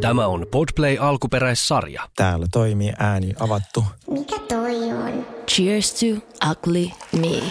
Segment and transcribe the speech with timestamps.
[0.00, 2.08] Tämä on Podplay alkuperäissarja.
[2.16, 3.84] Täällä toimii ääni avattu.
[4.10, 5.26] Mikä toi on?
[5.48, 6.06] Cheers to
[6.50, 7.42] ugly me.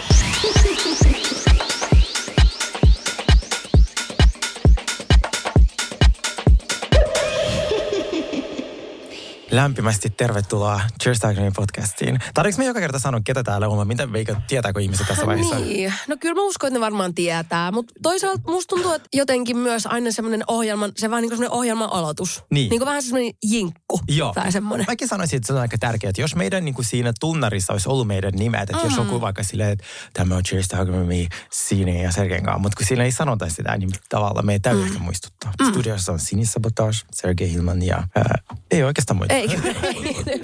[9.50, 12.18] Lämpimästi tervetuloa Cheers Tagrin podcastiin.
[12.34, 13.88] Tarvitsetko me joka kerta sanoa, ketä täällä on?
[13.88, 15.58] Mitä veikö, tietääkö ihmiset tässä vaiheessa?
[15.58, 19.56] Niin, no kyllä mä uskon, että ne varmaan tietää, mutta toisaalta musta tuntuu, että jotenkin
[19.56, 22.44] myös aina semmoinen ohjelman, se vaan niin kuin semmoinen ohjelman aloitus.
[22.50, 22.70] Niin.
[22.70, 24.32] niin kuin vähän semmoinen jinkku Joo.
[24.34, 24.86] tai semmoinen.
[24.88, 27.88] Mäkin sanoisin, että se on aika tärkeää, että jos meidän niin kuin siinä tunnarissa olisi
[27.88, 28.84] ollut meidän nimet, että mm.
[28.84, 32.76] jos joku vaikka silleen, että tämä on Cheers Tagrin me Sini ja Sergeen kanssa, mutta
[32.76, 35.02] kun siinä ei sanota sitä, niin tavallaan me ei täytyy mm.
[35.02, 35.52] muistuttaa.
[35.60, 35.70] Mm.
[35.70, 38.38] Studiossa on Sini Sabotage, Sergei Hilman ja ää,
[38.70, 39.34] ei oikeastaan muita.
[39.34, 39.39] Ei,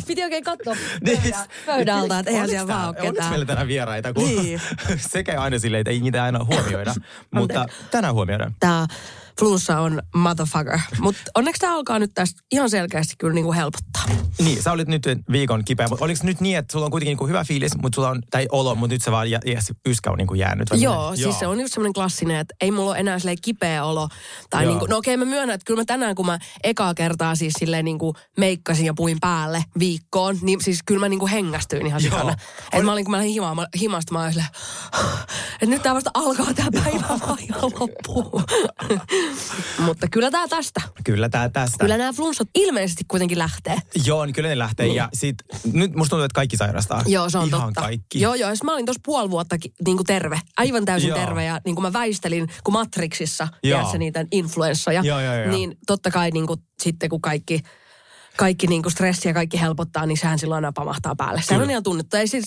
[0.06, 3.30] piti oikein katsoa Niin, pöydä, pöydältä, että eihän siellä tää- vaan ole ketään.
[3.30, 4.12] meillä tänään vieraita?
[4.12, 4.60] Kun Niin.
[5.10, 6.94] se käy aina silleen, että ei niitä aina huomioida.
[7.30, 8.54] Mutta tänään huomioidaan.
[8.60, 8.86] Tämä
[9.40, 10.78] flunssa on motherfucker.
[11.00, 14.02] Mutta onneksi tämä alkaa nyt tästä ihan selkeästi kyllä niinku helpottaa.
[14.38, 17.26] Niin, sä olit nyt viikon kipeä, mutta oliko nyt niin, että sulla on kuitenkin niinku
[17.26, 20.18] hyvä fiilis, mutta sulla on, tai olo, mutta nyt se vaan jä, jä, yskä on
[20.18, 20.68] niinku jäänyt?
[20.72, 21.24] Joo, miten?
[21.24, 24.08] siis se on just semmoinen klassinen, että ei mulla ole enää silleen kipeä olo.
[24.50, 24.72] Tai Joo.
[24.72, 27.84] niinku, no okei, mä myönnän, että kyllä mä tänään, kun mä ekaa kertaa siis silleen
[27.84, 32.10] niinku meikkasin ja puin päälle viikkoon, niin siis kyllä mä niinku hengästyin ihan Joo.
[32.10, 32.36] sikana.
[32.72, 34.48] Että mä olin, kun mä lähdin himaan, mä, himasta, mä olin silleen,
[35.52, 38.42] että nyt tää vasta alkaa tää päivä vaan ihan loppuu.
[39.78, 40.80] Mutta kyllä tää tästä.
[41.04, 41.78] Kyllä tää tästä.
[41.78, 43.76] Kyllä nämä flunssat ilmeisesti kuitenkin lähtee.
[44.04, 44.86] Joo, niin kyllä ne lähtee.
[44.86, 45.36] Ja sit,
[45.72, 47.02] nyt musta tuntuu, että kaikki sairastaa.
[47.06, 47.80] Joo, se on Ihan totta.
[47.80, 48.20] kaikki.
[48.20, 48.50] Joo, joo.
[48.64, 50.40] Mä olin tuossa puoli vuotta niin kuin terve.
[50.56, 51.18] Aivan täysin Joo.
[51.18, 51.44] terve.
[51.44, 55.02] Ja niin kuin mä väistelin, kun Matrixissa, tiedätkö niitä influenssoja.
[55.04, 55.50] Joo, joo, joo.
[55.50, 57.60] Niin totta kai niin kuin, sitten kun kaikki
[58.36, 61.42] kaikki niin kuin stressi ja kaikki helpottaa, niin sehän silloin aina pamahtaa päälle.
[61.42, 62.16] Sehän on ihan tunnettu.
[62.16, 62.44] Ei, siis,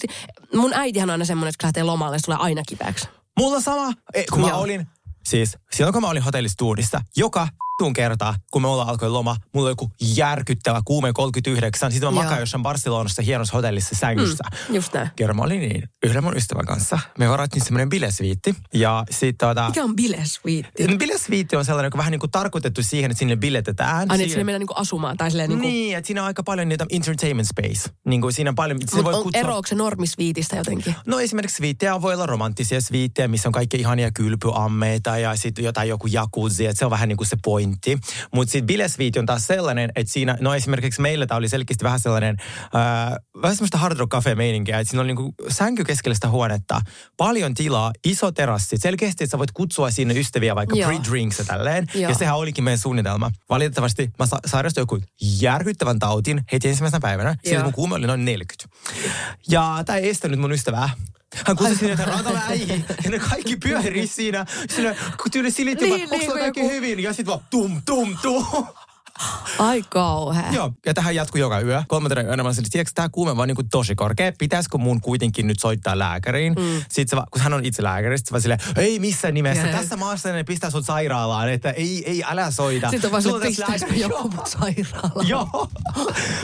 [0.54, 3.08] mun äitihän on aina semmoinen, että kun lähtee lomalle, se tulee aina kipeäksi.
[3.40, 4.60] Mulla sama, e, kun mä Joo.
[4.60, 4.88] olin,
[5.30, 7.48] siis silloin kun mä olin hotellissa tuunissa, joka
[7.80, 11.92] tuun kertaa, kun me ollaan alkoi loma, mulla oli joku järkyttävä kuume 39.
[11.92, 12.24] Sitten mä Joo.
[12.24, 14.44] makaan jossain Barcelonassa hienossa hotellissa sängyssä.
[14.70, 15.10] Mm, just näin.
[15.16, 17.00] Kerran mä olin niin, yhden mun ystävän kanssa.
[17.18, 18.56] Me varattiin semmoinen bilesviitti.
[18.74, 19.68] Ja sit tota...
[19.68, 20.88] Mikä on bilesviitti?
[20.88, 23.90] No, Bilesviitti on sellainen, joka on vähän niin kuin tarkoitettu siihen, että sinne biletetään.
[23.90, 26.22] Aina, että Siihen- sinne mennään niin kuin asumaan tai silleen niin kuin, Niin, että siinä
[26.22, 27.90] on aika paljon niitä entertainment space.
[28.06, 29.40] Niin kuin siinä on paljon, se Mut voi on, kutsua...
[29.40, 30.96] eroako se normisviitistä jotenkin?
[31.08, 35.90] No esimerkiksi sviittejä voi olla romanttisia sviittejä, missä on kaikki ihania kylpyammeita ja sitten jotain
[35.90, 37.69] joku jacuzzi, että se on vähän niin kuin se pointti.
[38.34, 42.00] Mutta sitten bilesviitti on taas sellainen, että siinä, no esimerkiksi meillä tämä oli selkeästi vähän
[42.00, 42.38] sellainen,
[42.76, 46.30] äh, vähän semmoista hard rock cafe meininkiä, että siinä oli niin kuin sänky keskellä sitä
[46.30, 46.82] huonetta,
[47.18, 50.92] paljon tilaa, iso terassi, selkeästi, että sä voit kutsua sinne ystäviä vaikka Joo.
[50.92, 51.88] pre-drinks ja tälleen.
[51.94, 52.10] Joo.
[52.12, 53.32] Ja sehän olikin meidän suunnitelma.
[53.50, 55.00] Valitettavasti mä sa- sairastuin joku
[55.42, 57.36] järkyttävän tautin heti ensimmäisenä päivänä.
[57.44, 57.64] Siitä Joo.
[57.64, 58.70] mun kuume oli noin 40.
[59.50, 60.90] Ja tämä ei estänyt mun ystävää.
[61.46, 62.86] Hän kutsui sinne, että äihin.
[63.04, 64.46] Ja ne kaikki pyörii siinä.
[64.76, 64.96] Siinä
[65.32, 67.00] tyyli silitti, Niin, onko niin, kaikki joku- hyvin?
[67.00, 68.46] Ja sit vaan tum, tum, tum.
[69.60, 70.52] Ai kauhea.
[70.52, 71.84] Joo, ja tähän jatkuu joka yö.
[71.88, 74.32] Kolmantena yönä mä sanoin, että tiedätkö, tämä kuume vaan niin kuin tosi korkea.
[74.40, 76.54] Pitäisikö mun kuitenkin nyt soittaa lääkäriin?
[76.54, 76.64] Mm.
[76.90, 79.68] Sitten se, va- kun hän on itse lääkäri, sitten vaan silleen, ei missään nimessä.
[79.68, 79.78] Joo.
[79.78, 82.90] Tässä maassa ne pistää sut sairaalaan, että ei, ei, älä soita.
[82.90, 85.28] Sitten on vaan pistäisikö lääkäri- joku sairaalaan.
[85.28, 85.70] Joo.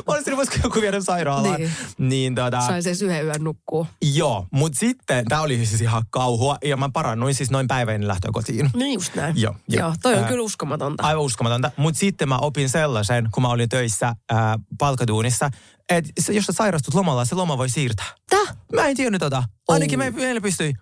[0.08, 1.60] Mä olisin, voisiko joku viedä sairaalaan.
[1.60, 1.72] Niin.
[1.98, 3.88] niin tota, Sai se yhden yön nukkuu.
[4.02, 8.30] Joo, mutta sitten tämä oli siis ihan kauhua ja mä parannuin siis noin päivän lähtöä
[8.34, 8.70] kotiin.
[8.76, 9.42] Niin just näin.
[9.42, 9.80] Joo, joo.
[9.80, 11.04] joo toi on Ää, kyllä uskomatonta.
[11.04, 11.72] Aivan uskomatonta.
[11.78, 15.50] Mutta sitten mä opin sellaisen, kun mä olin töissä ää, palkkaduunissa,
[15.90, 18.06] että jos sä sairastut lomalla, se loma voi siirtää.
[18.30, 18.56] Täh?
[18.74, 19.44] Mä en tiennyt tota.
[19.68, 20.74] Ainakin me meillä pystyi.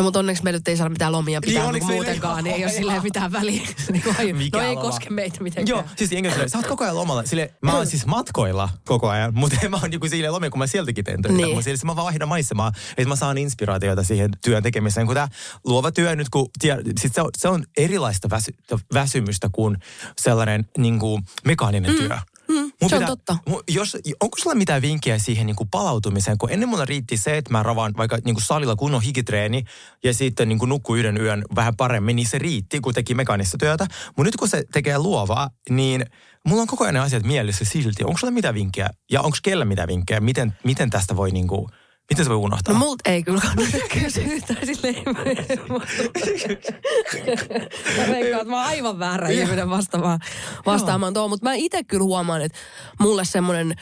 [0.00, 2.64] No mutta onneksi meillä nyt ei saada mitään lomia pitää Niin, niin, muutenkaan, niin ei
[2.64, 3.62] ole silleen mitään väliä.
[3.92, 4.80] niin kuin, Mikä no ei loma?
[4.80, 5.78] koske meitä mitenkään.
[5.78, 7.22] Joo, siis jengi sä oot koko ajan lomalla.
[7.24, 10.58] Sille, mä oon siis matkoilla koko ajan, mutta en mä oon niinku silleen lomia, kun
[10.58, 11.36] mä sieltäkin teen töitä.
[11.36, 11.46] Niin.
[11.46, 11.56] Niin.
[11.56, 15.06] Mutta mä vaan vaihdan maisemaa, että mä saan inspiraatiota siihen työn tekemiseen.
[15.06, 15.28] Kun tää
[15.64, 18.52] luova työ nyt, kun tie, sit se, on, se on erilaista väsy,
[18.94, 19.76] väsymystä kuin
[20.20, 22.18] sellainen niinku, mekaaninen työ.
[22.82, 22.88] Mm.
[22.88, 23.36] se on totta.
[23.68, 26.38] Jos, onko sulla mitään vinkkiä siihen niin kuin palautumiseen?
[26.38, 29.64] Kun ennen mulla riitti se, että mä ravaan vaikka niin kuin salilla kunnon hikitreeni
[30.04, 33.58] ja sitten niin kuin nukkuu yhden yön vähän paremmin, niin se riitti, kun teki mekaanista
[33.58, 33.86] työtä.
[34.06, 36.06] Mutta nyt kun se tekee luovaa, niin
[36.48, 38.04] mulla on koko ajan asiat mielessä silti.
[38.04, 38.90] Onko sulla mitään vinkkiä?
[39.10, 40.20] Ja onko kellä mitään vinkkejä?
[40.20, 41.66] Miten, miten tästä voi niin kuin,
[42.10, 42.74] miten se voi unohtaa?
[42.74, 45.04] No multa ei kyllä kannata kysyä, tai silleen
[47.96, 50.20] Mä veikkaan, että mä oon aivan väärä ihminen vastaamaan,
[50.66, 52.58] vastaamaan tuohon, mutta mä itse kyllä huomaan, että
[53.00, 53.74] mulle semmoinen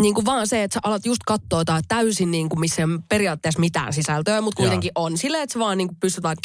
[0.00, 2.88] niin kuin vaan se, että sä alat just katsoa jotain täysin, niin kuin missä ei
[3.08, 5.18] periaatteessa mitään sisältöä, mutta kuitenkin on.
[5.18, 6.36] Silleen, että sä vaan niin kuin pystyt vaan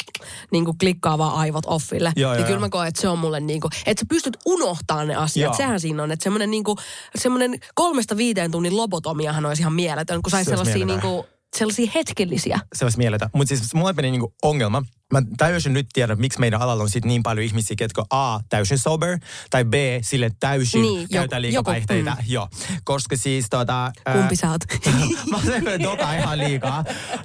[0.50, 2.12] niin kuin klikkaa vaan aivot offille.
[2.16, 2.60] Joo, niin joo, kyllä joo.
[2.60, 5.44] mä koen, että se on mulle niin kuin, että sä pystyt unohtamaan ne asiat.
[5.44, 5.56] Joo.
[5.56, 6.78] Sehän siinä on, että semmoinen niin kuin,
[7.18, 11.26] semmoinen kolmesta viiteen tunnin lobotomiahan olisi ihan mieletön, kun saisi sellaisia niin kuin,
[11.56, 12.60] sellaisia hetkellisiä.
[12.74, 13.30] se olisi mieletä.
[13.32, 14.82] Mutta siis mulla meni niinku ongelma,
[15.12, 18.78] mä täysin nyt tiedän, miksi meidän alalla on sit niin paljon ihmisiä, ketkä A, täysin
[18.78, 19.18] sober,
[19.50, 22.10] tai B, sille täysin Niin, käytä liikaa joku, päihteitä.
[22.10, 22.16] mm.
[22.26, 22.48] Joo,
[22.84, 23.92] koska siis tota...
[24.06, 24.60] ää, Kumpi sä oot?
[25.30, 26.84] mä olen tota ihan liikaa.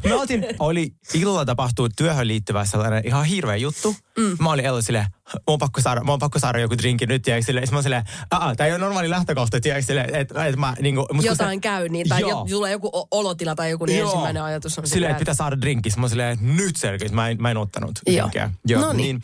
[0.10, 3.96] Mä otin, oli illalla tapahtuu työhön liittyvä sellainen ihan hirveä juttu.
[4.18, 4.38] Mm.
[4.40, 7.22] Mä olin Ella silleen, mun on pakko saada, mun on pakko saada joku drinki nyt,
[7.22, 7.68] tiedätkö, silleen.
[7.68, 11.08] Sitten mä silleen, aa, tää ei ole normaali lähtökohta, tiedätkö, silleen, että et mä niinku...
[11.22, 14.08] Jotain se- käy niin, tai jo, tulee joku olotila tai joku, niin Joo.
[14.10, 15.90] ensimmäinen ajatus on Silleen, sitä, että pitää saada drinkki.
[15.90, 18.30] Sitten Mä silleen, nyt selkeästi, mä en, mä en ottanut Joo.
[18.32, 18.52] drinkkejä.
[18.82, 19.22] No niin.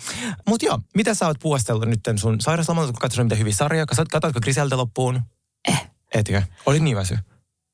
[0.47, 3.85] Mutta joo, mitä sä oot puostellut nyt sun sairauslomalta, kun katsonut mitä hyviä sarjoja?
[4.11, 5.21] Katoitko Griseltä loppuun?
[5.67, 5.89] Eh.
[6.13, 6.41] Etkö?
[6.65, 7.17] Olit niin väsy.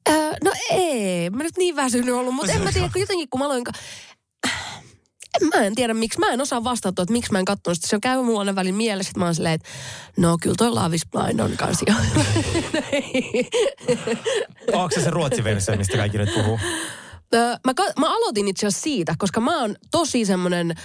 [0.10, 3.40] Öö, no ei, mä nyt niin väsynyt ollut, mutta en mä tiedä, kun jotenkin kun
[3.40, 3.64] mä aloin...
[5.56, 7.88] mä en tiedä miksi, mä en osaa vastata, että miksi mä en katsonut sitä.
[7.88, 9.69] Se on käynyt mulla aina välillä mielessä, että mä oon silleen, että
[10.18, 11.94] no kyllä toi Love is Blind on kans jo.
[14.80, 15.42] Onko se se ruotsi
[15.78, 16.60] mistä kaikki nyt puhuu?
[17.33, 20.75] Öö, mä, mä aloitin itse asiassa siitä, koska mä oon tosi semmonen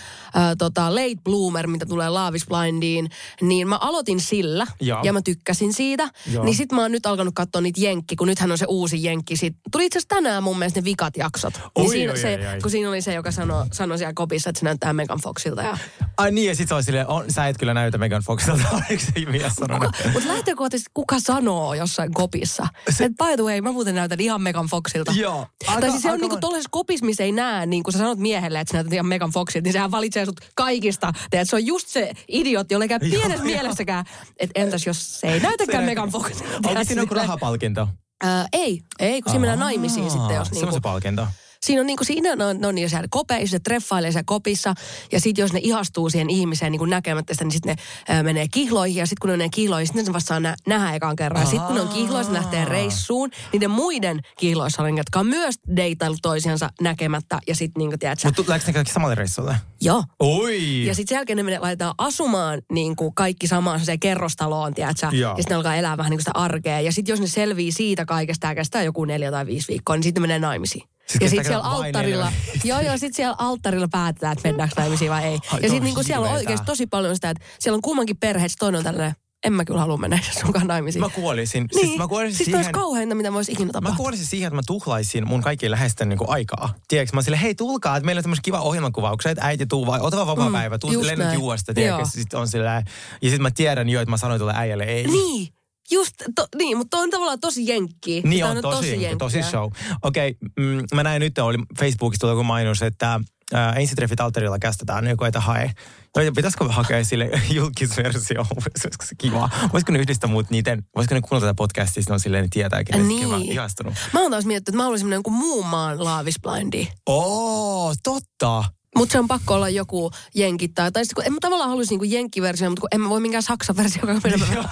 [0.59, 3.11] tota, late bloomer, mitä tulee Love is Blindiin,
[3.41, 5.01] niin mä aloitin sillä Joo.
[5.05, 6.09] ja mä tykkäsin siitä.
[6.33, 6.45] Joo.
[6.45, 9.37] Niin sit mä oon nyt alkanut katsoa niitä jenkki, kun nythän on se uusi jenkki.
[9.37, 11.55] Sit tuli itse asiassa tänään mun mielestä ne vikat jaksot.
[11.75, 12.61] Oi, niin siinä, oi, se, oi, oi.
[12.61, 15.63] kun siinä oli se, joka sanoi sano siellä kopissa, että se näyttää Megan Foxilta.
[15.63, 15.79] Ja...
[16.17, 19.03] Ai niin, ja sit se on silleen, on, sä et kyllä näytä Megan Foxilta, oliko
[19.15, 19.97] se mies sanonut?
[20.13, 22.69] Mutta lähtökohtaisesti kuka sanoo jossain kopissa?
[22.91, 23.05] Se-.
[23.05, 25.13] Että by the way, mä muuten näytän ihan Megan Foxilta.
[25.17, 25.47] Joo.
[25.67, 27.93] Aika- tai siis se on aika niinku mon- tuollaisessa kopissa, missä ei näe, niin kun
[27.93, 31.13] sä sanot miehelle, että sä näytät ihan Megan Foxilta, niin sehän valitsee sut kaikista.
[31.31, 34.05] Teet, se on just se idiootti, jolle käy pienessä mielessäkään,
[34.39, 36.69] että entäs jos se ei näytäkään Megan Foxilta.
[36.69, 37.89] Onko siinä joku rahapalkinto?
[38.25, 41.27] Ää, ei, ei, kun siinä mennään naimisiin sitten, jos Se on niinku, se palkinto.
[41.61, 44.75] Siinä on niinku, siinä on, ne on niin siellä kopeissa, se treffailee siellä kopissa.
[45.13, 48.49] Ja sitten jos ne ihastuu siihen ihmiseen niin näkemättä sitä, niin sitten ne ää, menee
[48.49, 48.97] kihloihin.
[48.97, 51.43] Ja sitten kun ne menee kihloihin, sitten ne vasta saa nä- nähdä ekaan kerran.
[51.43, 53.31] Ja sitten kun ne on kihloissa, ne lähtee reissuun.
[53.53, 57.39] Niiden muiden kihloissa on, jotka on myös deitailut toisiansa näkemättä.
[57.47, 59.57] Ja sitten niin kuin, tiedätkö, Mutta lähdekö ne kaikki samalle reissulle?
[59.81, 60.05] joo.
[60.21, 60.87] Oi!
[60.87, 65.07] Ja sitten sen jälkeen ne menee, laitetaan asumaan niin kuin kaikki samaan se kerrostaloon, tiedätkö?
[65.13, 65.31] Joo.
[65.31, 66.81] Ja sitten ne alkaa elää vähän niin kuin sitä arkea.
[66.81, 70.03] Ja sitten jos ne selvii siitä kaikesta, ja kestää joku neljä tai viisi viikkoa, niin
[70.03, 70.89] sitten ne menee naimisiin.
[71.09, 72.33] Siis ja sitten siellä alttarilla,
[72.65, 75.33] joo joo, sitten siellä alttarilla päätetään, että mennäänkö naimisiin vai ei.
[75.33, 78.45] Ai, ja sitten niinku siellä on oikeasti tosi paljon sitä, että siellä on kummankin perhe,
[78.47, 79.13] että toinen on tällainen,
[79.47, 81.05] en mä kyllä halua mennä sunkaan naimisiin.
[81.05, 81.67] Mä kuolisin.
[81.75, 82.59] niin, Siis mä kuolisin siis siihen...
[82.59, 83.97] olisi kauheinta, mitä voisi ikinä Mä tapahtua.
[83.97, 86.75] kuulisin siihen, että mä tuhlaisin mun kaikkien läheisten niin aikaa.
[86.89, 90.01] Tiedätkö, mä silleen, hei tulkaa, että meillä on tämmöinen kiva ohjelmakuvauksia, että äiti tuu vai
[90.01, 92.85] ota vapaa Mm, päivä, tuu lennät juosta, tiedätkö, sitten on silleen,
[93.23, 95.07] ja sitten mä tiedän jo, että mä sanoin tuolle äijälle ei.
[95.07, 95.49] Niin,
[95.91, 98.23] just, to, niin, mutta on tavallaan tosi jenkki.
[98.25, 99.71] Niin on, nyt tosi, tosi, tosi show.
[100.03, 103.21] Okei, okay, mm, mä näin nyt, oli Facebookissa tullut joku mainos, että
[103.55, 105.73] äh, ensitreffit alttarilla kästetään, joku että hae.
[106.17, 109.51] No, pitäisikö hakea sille julkisversio, olisiko se kiva?
[109.73, 112.85] Voisiko ne yhdistää muut niiden, voisiko ne kuunnella tätä podcastia, ne on silleen, ne tietää,
[112.85, 113.25] kenestä Niin.
[113.25, 113.95] kiva, ihastunut.
[114.13, 116.89] Mä oon taas miettinyt, että mä haluaisin semmoinen joku muun maan laavisblindi.
[117.07, 118.65] Oo, totta.
[118.99, 122.05] Mutta se on pakko olla joku jenki tai, tai kun en mä tavallaan haluaisi niinku
[122.05, 124.65] jenkkiversio, mutta kun en mä voi minkään saksan versio, joka menee Joo,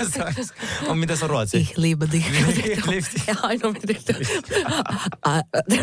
[0.88, 1.56] on, mitä se on ruotsi?
[1.56, 2.26] Ich liebe dich.
[3.28, 4.12] Ja ainoa mitä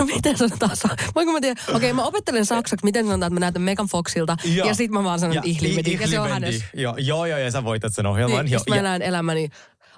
[0.16, 0.76] Miten sanotaan?
[0.78, 1.62] sa- Voinko mä tiedä?
[1.74, 4.38] Okei, mä opettelen saksaksi, miten sanotaan, että mä näytän Megan Foxilta.
[4.66, 6.02] Ja sit mä vaan sanon, että ich liebe dich.
[6.02, 6.66] Ja se on dich.
[6.74, 8.46] Joo, joo, joo, ja sä voitat sen ohjelman.
[8.46, 9.50] Niin, mä elän elämäni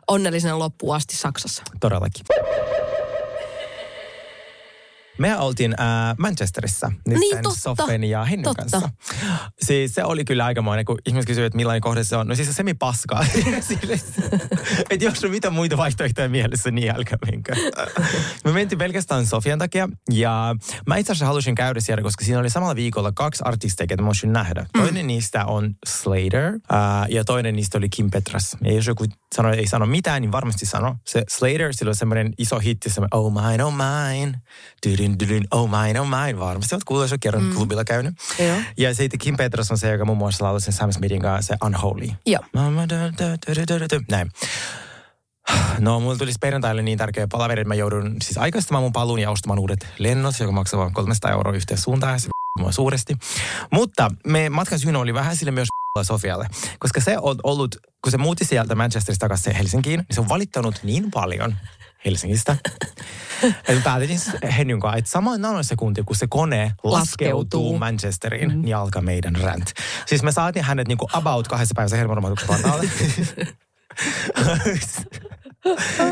[0.08, 1.64] onnellisena loppuun asti Saksassa.
[1.80, 2.26] Todellakin.
[5.18, 7.60] Me oltiin äh, Manchesterissa nyt Niin, totta.
[7.60, 8.80] Soffen ja Hennyn Totta.
[8.80, 8.90] kanssa.
[9.62, 12.28] Siis se oli kyllä aikamoinen, kun ihmiset kysyivät, että millainen kohde se on.
[12.28, 13.26] No siis se semi paskaa.
[14.90, 17.54] että jos on mitä muita vaihtoehtoja mielessä, niin älkää menkö.
[18.46, 19.90] Me mentiin pelkästään Sofian takia.
[20.12, 20.56] Ja
[20.88, 24.10] mä itse asiassa halusin käydä siellä, koska siinä oli samalla viikolla kaksi artistia, joita mä
[24.10, 24.66] olisin nähdä.
[24.78, 28.58] Toinen niistä on Slater äh, ja toinen niistä oli Kim Petras.
[28.62, 29.06] Ja jos joku
[29.36, 30.96] sanoo, ei sano mitään, niin varmasti sano.
[31.06, 34.42] Se Slater, sillä on semmoinen iso hitti, semmoinen Oh mine, oh mine.
[35.06, 36.40] Dydyn, dydyn, oh mine, oh mine.
[36.40, 37.56] Varmasti oot kuullut, jos on kerran mm.
[37.56, 38.16] klubilla käynyt.
[38.40, 38.58] Joo.
[38.78, 41.66] Ja sitten Kim Petras on se, joka muun muassa laulaa sen Sam Smithin kanssa se
[41.66, 42.10] Unholy.
[42.26, 42.44] Joo.
[44.10, 44.32] Näin.
[45.80, 49.32] No, mulla tulisi perjantaille niin tärkeä palaveri, että mä joudun siis aikaistamaan mun paluun ja
[49.32, 53.18] ostamaan uudet lennot, joka maksaa vain 300 euroa yhteen suuntaan se mua suuresti.
[53.72, 55.68] Mutta me matkan syynä oli vähän sille myös
[56.04, 56.48] Sofialle,
[56.80, 60.80] koska se on ollut, kun se muutti sieltä Manchesterista takaisin Helsinkiin, niin se on valittanut
[60.84, 61.56] niin paljon
[62.06, 62.56] Helsingistä.
[63.68, 67.78] me päätettiin siis Hennyn kanssa, että samaan nanosekunti, kun se kone laskeutuu Laskeutuu.
[67.78, 68.62] Manchesteriin, mm.
[68.62, 69.72] niin alkaa meidän rant.
[70.06, 72.90] Siis me saatiin hänet niinku about kahdessa päivässä helmoromatuksen vannaalle.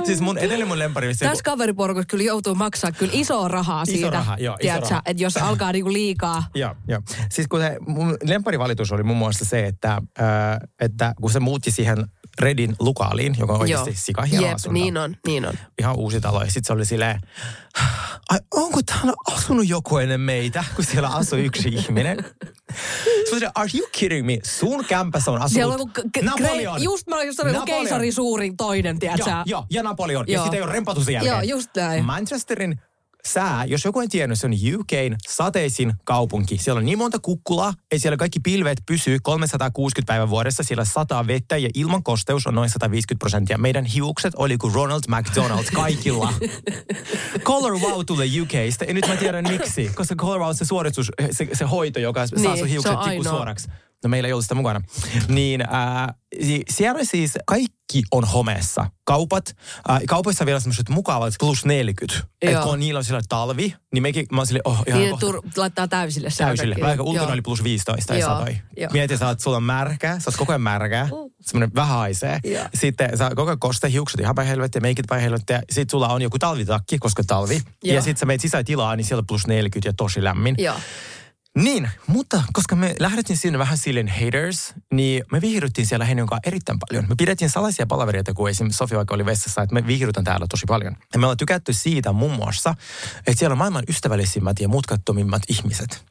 [0.05, 1.15] siis mun edelleen mun lempari.
[1.15, 4.09] Tässä kaveriporukassa kyllä joutuu maksaa kyllä isoa rahaa Iso siitä.
[4.09, 5.01] raha, joo, iso Tiedätkö, raha.
[5.05, 6.43] että jos alkaa niinku liikaa.
[6.55, 7.01] Joo, joo.
[7.29, 10.01] Siis kun se, mun lemparivalitus oli muun muassa se, että, äh,
[10.81, 12.05] että kun se muutti siihen
[12.39, 14.73] Redin Lukaaliin, joka on oikeasti sika hieno Jep, asunto.
[14.73, 15.53] niin on, niin on.
[15.79, 16.39] Ihan uusi talo.
[16.39, 17.19] Ja sitten se oli silleen,
[18.29, 22.17] ai, onko täällä asunut joku ennen meitä, kun siellä asui yksi ihminen?
[23.29, 24.37] Sitten are you kidding me?
[24.43, 26.79] Sun kämpässä on asunut Siellä on k- k- Napoleon.
[26.79, 29.29] Kre- just mä olin just sanonut, keisari suurin toinen, tiedätkö?
[29.29, 30.25] Joo, joo, ja Napoleon.
[30.27, 30.45] Ja Joo.
[30.45, 31.31] sitä ei ole rempatu sen jälkeen.
[31.33, 32.05] Joo, just näin.
[32.05, 32.79] Manchesterin
[33.27, 36.57] sää, jos joku ei tiennyt, se on UKn sateisin kaupunki.
[36.57, 40.63] Siellä on niin monta kukkulaa, että siellä kaikki pilvet pysyy 360 päivän vuodessa.
[40.63, 43.57] Siellä sataa vettä ja ilman kosteus on noin 150 prosenttia.
[43.57, 46.33] Meidän hiukset oli kuin Ronald McDonald kaikilla.
[47.49, 49.91] Color Wow tulee UKsta ja nyt mä tiedän miksi.
[49.95, 52.93] Koska Color Wow on se suoritus, se, se hoito, joka saa Niin, sun se hiukset
[53.23, 53.67] suoraksi.
[54.03, 54.81] No meillä ei ollut sitä mukana.
[55.27, 56.07] Niin äh,
[56.45, 58.85] si- siellä siis kaikki on homeessa.
[59.03, 59.55] Kaupat,
[59.89, 62.27] äh, kaupoissa on vielä semmoiset mukavat plus 40.
[62.41, 65.49] Että kun niillä on siellä talvi, niin mekin, mä oon silleen, oh, ihan Niin tur-
[65.57, 66.75] laittaa täysille Täysille.
[66.81, 68.57] Vaikka ulkona oli plus 15 tai satoi.
[68.93, 71.09] Mieti, sä oot, sulla on märkää, sä oot koko ajan märkää.
[71.41, 72.39] Semmoinen vähän haisee.
[72.43, 72.65] Joo.
[72.73, 75.61] Sitten sä koko ajan koste, hiukset ihan päin helvettiä, meikit päin helvettiä.
[75.71, 77.61] Sitten sulla on joku talvitakki, koska talvi.
[77.83, 77.95] Joo.
[77.95, 80.55] Ja sitten sä meet sisätilaa, niin siellä on plus 40 ja tosi lämmin.
[80.57, 80.75] Joo.
[81.57, 86.47] Niin, mutta koska me lähdettiin sinne vähän silleen haters, niin me viihdyttiin siellä heidän kanssa
[86.47, 87.05] erittäin paljon.
[87.09, 90.65] Me pidettiin salaisia palavereita, kun esimerkiksi Sofia vaikka oli vessassa, että me viihdytään täällä tosi
[90.67, 90.95] paljon.
[91.13, 92.75] Ja me ollaan tykätty siitä muun muassa,
[93.17, 96.05] että siellä on maailman ystävällisimmät ja mutkattomimmat ihmiset.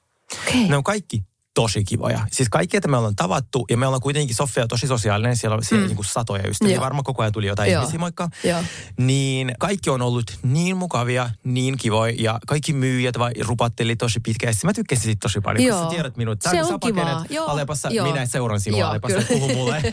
[0.49, 0.69] Okei.
[0.69, 1.23] Ne on kaikki
[1.55, 2.27] tosi kivoja.
[2.33, 5.65] Siis kaikki, että me ollaan tavattu, ja me ollaan kuitenkin Sofia tosi sosiaalinen, siellä on
[5.65, 5.95] siellä mm.
[5.95, 6.85] niin satoja ystäviä, Joo.
[6.85, 7.83] varmaan koko ajan tuli jotain Joo.
[7.83, 8.29] ihmisiä moikkaa.
[8.45, 8.63] Joo.
[8.97, 14.55] Niin kaikki on ollut niin mukavia, niin kivoja, ja kaikki myyjät vai rupatteli tosi pitkään.
[14.65, 15.85] Mä tykkäsin siitä tosi paljon, kun Joo.
[15.85, 16.43] sä tiedät minut.
[16.43, 17.25] Se on kivaa.
[17.31, 17.47] Joo.
[17.47, 18.07] Alepassa, Joo.
[18.07, 19.41] minä seuraan sinua Joo, Alepassa, kyllä.
[19.41, 19.83] puhu mulle.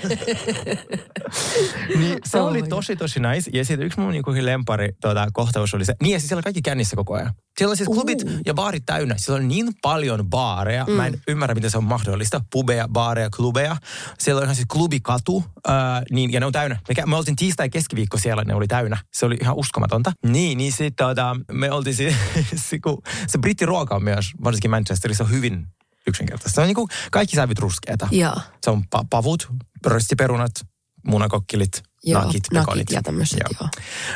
[1.99, 3.51] niin se Oh oli tosi tosi nice.
[3.53, 6.61] Ja sitten yksi mun niinku lempari tuota, kohtaus oli se, niin ja siis siellä kaikki
[6.61, 7.33] kännissä koko ajan.
[7.57, 9.15] Siellä on siis klubit ja baarit täynnä.
[9.17, 10.85] Siellä on niin paljon baareja.
[10.85, 10.93] Mm.
[10.93, 12.41] Mä en ymmärrä, miten se on mahdollista.
[12.51, 13.77] Pubeja, baareja, klubeja.
[14.19, 15.43] Siellä on ihan siis klubikatu.
[15.69, 15.73] Äh,
[16.11, 16.79] niin, ja ne on täynnä.
[16.97, 18.97] Me, me oltiin tiistai ja keskiviikko siellä, ne oli täynnä.
[19.13, 20.11] Se oli ihan uskomatonta.
[20.25, 22.15] Niin, niin sitten tota, me oltiin si-
[22.69, 25.67] se, kun, se brittiruoka on myös, varsinkin Manchesterissa, on hyvin
[26.07, 26.55] yksinkertaista.
[26.55, 28.07] Se on niinku kaikki sävyt ruskeata.
[28.11, 28.35] Joo.
[28.63, 29.47] Se on pa- pavut,
[29.85, 30.51] röstiperunat,
[31.07, 33.69] munakokkilit, Joo, nakit, nakit ja tämmöiset, joo.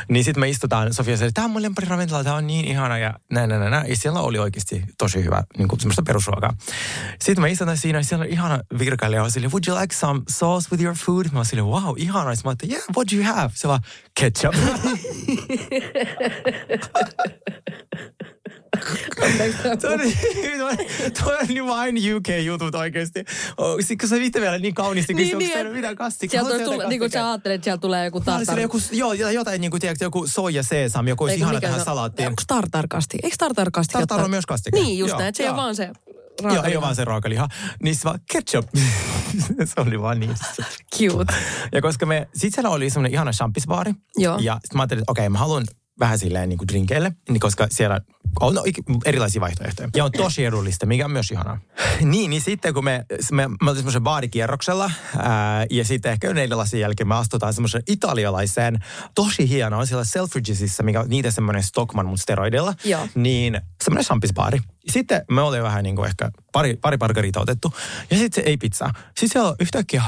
[0.08, 2.98] Niin sitten me istutaan, Sofia sanoi, tämä on mun lempari ravintola, tämä on niin ihana
[2.98, 3.90] ja näin, näin, näin.
[3.90, 6.56] Ja siellä oli oikeasti tosi hyvä, niin kuin semmoista perusruokaa.
[7.24, 10.22] Sitten me istutaan siinä, ja siellä on ihana virkailija, ja sille, would you like some
[10.28, 11.26] sauce with your food?
[11.32, 12.30] Mä olin wow, ihana.
[12.30, 13.50] Ja mä ajattelin, yeah, what do you have?
[13.54, 13.80] Se vaan,
[14.20, 14.54] ketchup.
[21.22, 23.24] Tuo on, niin vain UK-jutut oikeasti.
[23.56, 26.40] Oh, sit kun sä viitte vielä niin kauniisti, niin, niin, onko mitään kastikkaa?
[26.40, 28.60] Sieltä olisi tullut, niin kuin sä ajattelet, että siellä tulee joku tartar.
[28.60, 32.28] joku, joo, jotain niin kuin, tiedätkö, joku soija sesam, joku olisi ihana tähän se salaattiin.
[32.28, 33.18] Onko tartarkasti?
[33.22, 33.92] Eikö tartarkasti?
[33.92, 34.80] Tartar on myös kastike.
[34.80, 35.90] Niin, just näin, että se ei ole vaan se
[36.42, 36.78] Joo, ei raakaliha.
[36.78, 37.48] ole vaan se raakaliha.
[37.82, 38.66] Niin se vaan ketchup.
[39.74, 40.34] se oli vaan niin.
[40.96, 41.34] Cute.
[41.72, 43.92] Ja koska me, sit siellä oli semmoinen ihana champisbaari.
[44.16, 44.38] Joo.
[44.38, 45.64] Ja sit mä ajattelin, että okei, mä haluan
[46.00, 48.00] vähän silleen niin kuin drinkeille, niin koska siellä
[48.40, 49.88] on ik- erilaisia vaihtoehtoja.
[49.96, 51.58] Ja on tosi edullista, mikä on myös ihanaa.
[52.00, 56.58] niin, niin sitten kun me, me, me oltiin semmoisen baarikierroksella, ää, ja sitten ehkä neljän
[56.58, 58.78] lasin jälkeen me astutaan semmoisen italialaiseen,
[59.14, 62.74] tosi hienoon, siellä Selfridgesissa, mikä on niitä semmoinen Stockman, mutta steroidilla.
[62.84, 63.08] Joo.
[63.14, 64.60] Niin semmoinen champisbaari.
[64.88, 67.74] Sitten me oli vähän niin kuin ehkä pari, pari pargarita otettu.
[68.10, 68.92] Ja sitten se ei pizzaa.
[69.06, 70.02] Sitten siellä on yhtäkkiä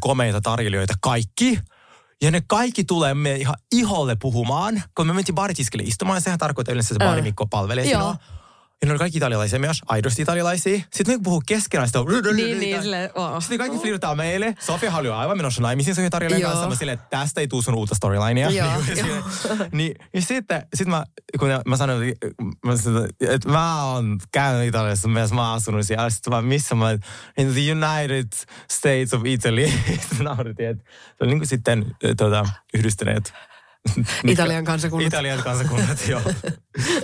[0.00, 1.58] komeita tarjoilijoita kaikki.
[2.22, 6.72] Ja ne kaikki tulee me ihan iholle puhumaan, kun me mentiin baaritiskille istumaan, sehän tarkoittaa
[6.72, 8.00] yleensä, että se baarimikko palvelee Joo.
[8.00, 8.16] sinua.
[8.82, 10.80] Ja ne oli kaikki italialaisia myös, aidosti italialaisia.
[10.92, 11.98] Sitten ne puhuu keskenään sitä.
[12.34, 12.76] Niin, niin,
[13.14, 13.40] oh.
[13.40, 14.54] Sitten kaikki flirtaa meille.
[14.60, 16.50] Sofia oli aivan menossa naimisiin tarjoilijan Joo.
[16.50, 16.68] kanssa.
[16.68, 18.50] Mä silleen, että tästä ei tule sun uutta storylinea.
[18.50, 19.22] Joo, Niin,
[19.72, 21.04] niin, ja sitten sit mä,
[21.38, 22.26] kun mä sanoin, että
[22.64, 22.72] mä,
[23.20, 26.10] että mä oon käynyt Italiassa myös, mä oon asunut siellä.
[26.10, 26.90] Sitten mä, missä mä,
[27.38, 28.28] in the United
[28.70, 29.66] States of Italy.
[30.08, 30.84] Sitten naurittiin, että
[31.18, 33.32] se on niin kuin sitten tuota, yhdistyneet.
[34.28, 35.06] Italian kansakunnat.
[35.06, 36.20] Italian kansakunnat, joo.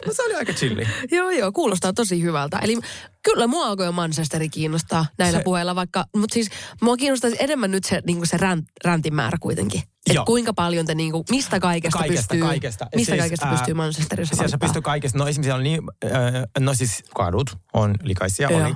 [0.06, 0.88] No se oli aika chilli.
[1.10, 2.58] Joo, joo, kuulostaa tosi hyvältä.
[2.58, 2.78] Eli
[3.22, 6.48] kyllä mua alkoi jo Manchesteri kiinnostaa näillä Se- puheilla, vaikka, mutta siis
[6.82, 9.82] mua kiinnostaisi enemmän nyt se, niin se ränt, räntin määrä kuitenkin.
[10.06, 12.86] Että kuinka paljon te, niin kuin, mistä kaikesta, Kaikesta, pystyy, kaikesta.
[12.94, 14.68] mistä Siis, kaikesta pystyy Manchesterissa Siellä sä valittaa?
[14.68, 15.18] pystyy kaikesta.
[15.18, 18.60] No esimerkiksi siellä on niin, äh, no siis kadut on likaisia, Joo.
[18.60, 18.70] oli.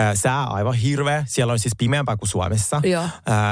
[0.00, 1.24] Äh, sää aivan hirveä.
[1.28, 2.80] Siellä on siis pimeämpää kuin Suomessa.
[2.84, 3.02] Joo.
[3.04, 3.10] Äh,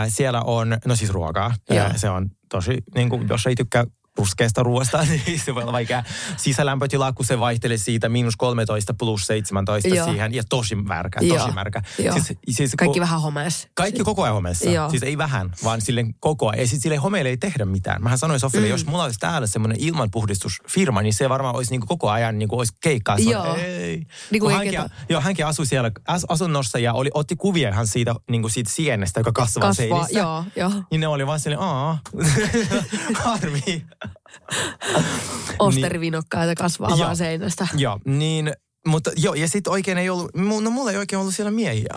[0.09, 1.55] siellä on, no siis ruokaa.
[1.71, 1.79] Joo.
[1.87, 3.85] Äh, se on tosi, niin kuin, jos ei tykkää
[4.19, 6.05] ruskeasta ruoasta, niin se voi olla vaikea.
[6.37, 10.07] Sisälämpötila, kun se vaihtelee siitä miinus 13 plus 17 Joo.
[10.07, 10.35] siihen.
[10.35, 11.39] Ja tosi märkä, Joo.
[11.39, 11.83] tosi märkä.
[11.99, 12.15] Joo.
[12.15, 13.69] Siis, siis, Kaikki kun- vähän homeessa.
[13.75, 14.71] kaikki koko ajan homeessa.
[14.71, 14.91] Joo.
[14.91, 16.61] Siis ei vähän, vaan silleen koko ajan.
[16.61, 18.03] Ja sitten sille homeille ei tehdä mitään.
[18.03, 18.71] Mähän sanoin Sofille, mm.
[18.71, 22.73] jos mulla olisi täällä semmoinen ilmanpuhdistusfirma, niin se varmaan olisi niinku koko ajan niinku olisi
[22.81, 23.19] keikkaa.
[23.19, 23.55] Joo.
[23.57, 24.07] Ei.
[24.31, 28.49] Niin hänkin, joo, hänkin asui siellä as, asunnossa ja oli, otti kuvia ihan siitä, niinku
[28.49, 30.19] siitä sienestä, joka kasvaa, Kasvaa, seinissä.
[30.19, 30.71] joo, joo.
[30.91, 31.99] Niin ne oli vaan silleen, aa,
[33.25, 33.87] harmi.
[35.59, 36.99] Osterivinokkaita kasvaa Joo.
[36.99, 37.67] vaan seinästä.
[37.77, 38.53] Joo, niin,
[38.87, 41.95] mutta joo, ja sitten oikein ei ollut, no mulla ei oikein ollut siellä miehiä.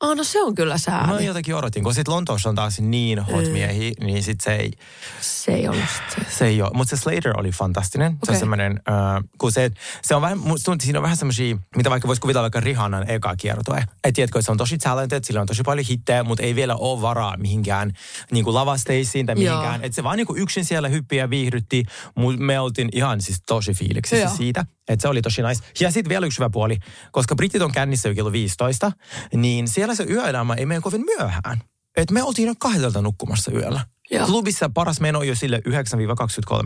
[0.00, 1.24] Ah, no se on kyllä Mä sääli.
[1.26, 4.72] jotenkin odotin, kun sitten Lontoossa on taas niin hot miehiä, niin sitten se ei,
[5.20, 6.36] Se ei ollut sit se.
[6.38, 6.70] se ei ole.
[6.74, 8.12] Mutta se Slater oli fantastinen.
[8.12, 8.34] Se Okei.
[8.34, 9.70] on semmoinen, äh, kun se,
[10.02, 13.10] se on vähän, musta että siinä on vähän semmoisia, mitä vaikka voisi kuvitella vaikka Rihannan
[13.10, 13.84] eka kiertue.
[14.04, 16.76] Et tiedätkö, että se on tosi talented, sillä on tosi paljon hittejä, mutta ei vielä
[16.76, 17.92] ole varaa mihinkään
[18.32, 19.84] niin kuin lavasteisiin tai mihinkään.
[19.84, 21.84] Että se vaan niin kuin yksin siellä hyppi ja viihdytti,
[22.14, 24.36] mutta me oltiin ihan siis tosi fiiliksissä Joo.
[24.36, 24.66] siitä.
[24.88, 25.64] Että se oli tosi nice.
[25.80, 26.78] Ja sitten vielä yksi hyvä puoli,
[27.12, 28.92] koska britit on kännissä jo kello 15,
[29.34, 31.60] niin siellä se yöelämä ei mene kovin myöhään.
[31.96, 33.80] Et me oltiin jo kahdelta nukkumassa yöllä.
[34.10, 34.26] Joo.
[34.26, 35.62] Klubissa paras meno on jo sille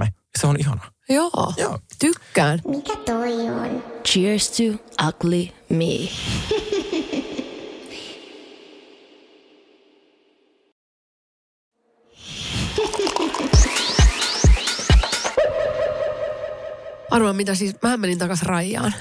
[0.03, 0.07] 9-23.
[0.39, 0.83] Se on ihana.
[1.09, 1.53] Joo.
[1.57, 1.79] Joo.
[1.99, 2.61] Tykkään.
[2.69, 3.85] Mikä toi on?
[4.05, 4.62] Cheers to
[5.09, 6.09] ugly me.
[17.11, 18.95] Arvaa mitä siis, mä menin takas Rajaan.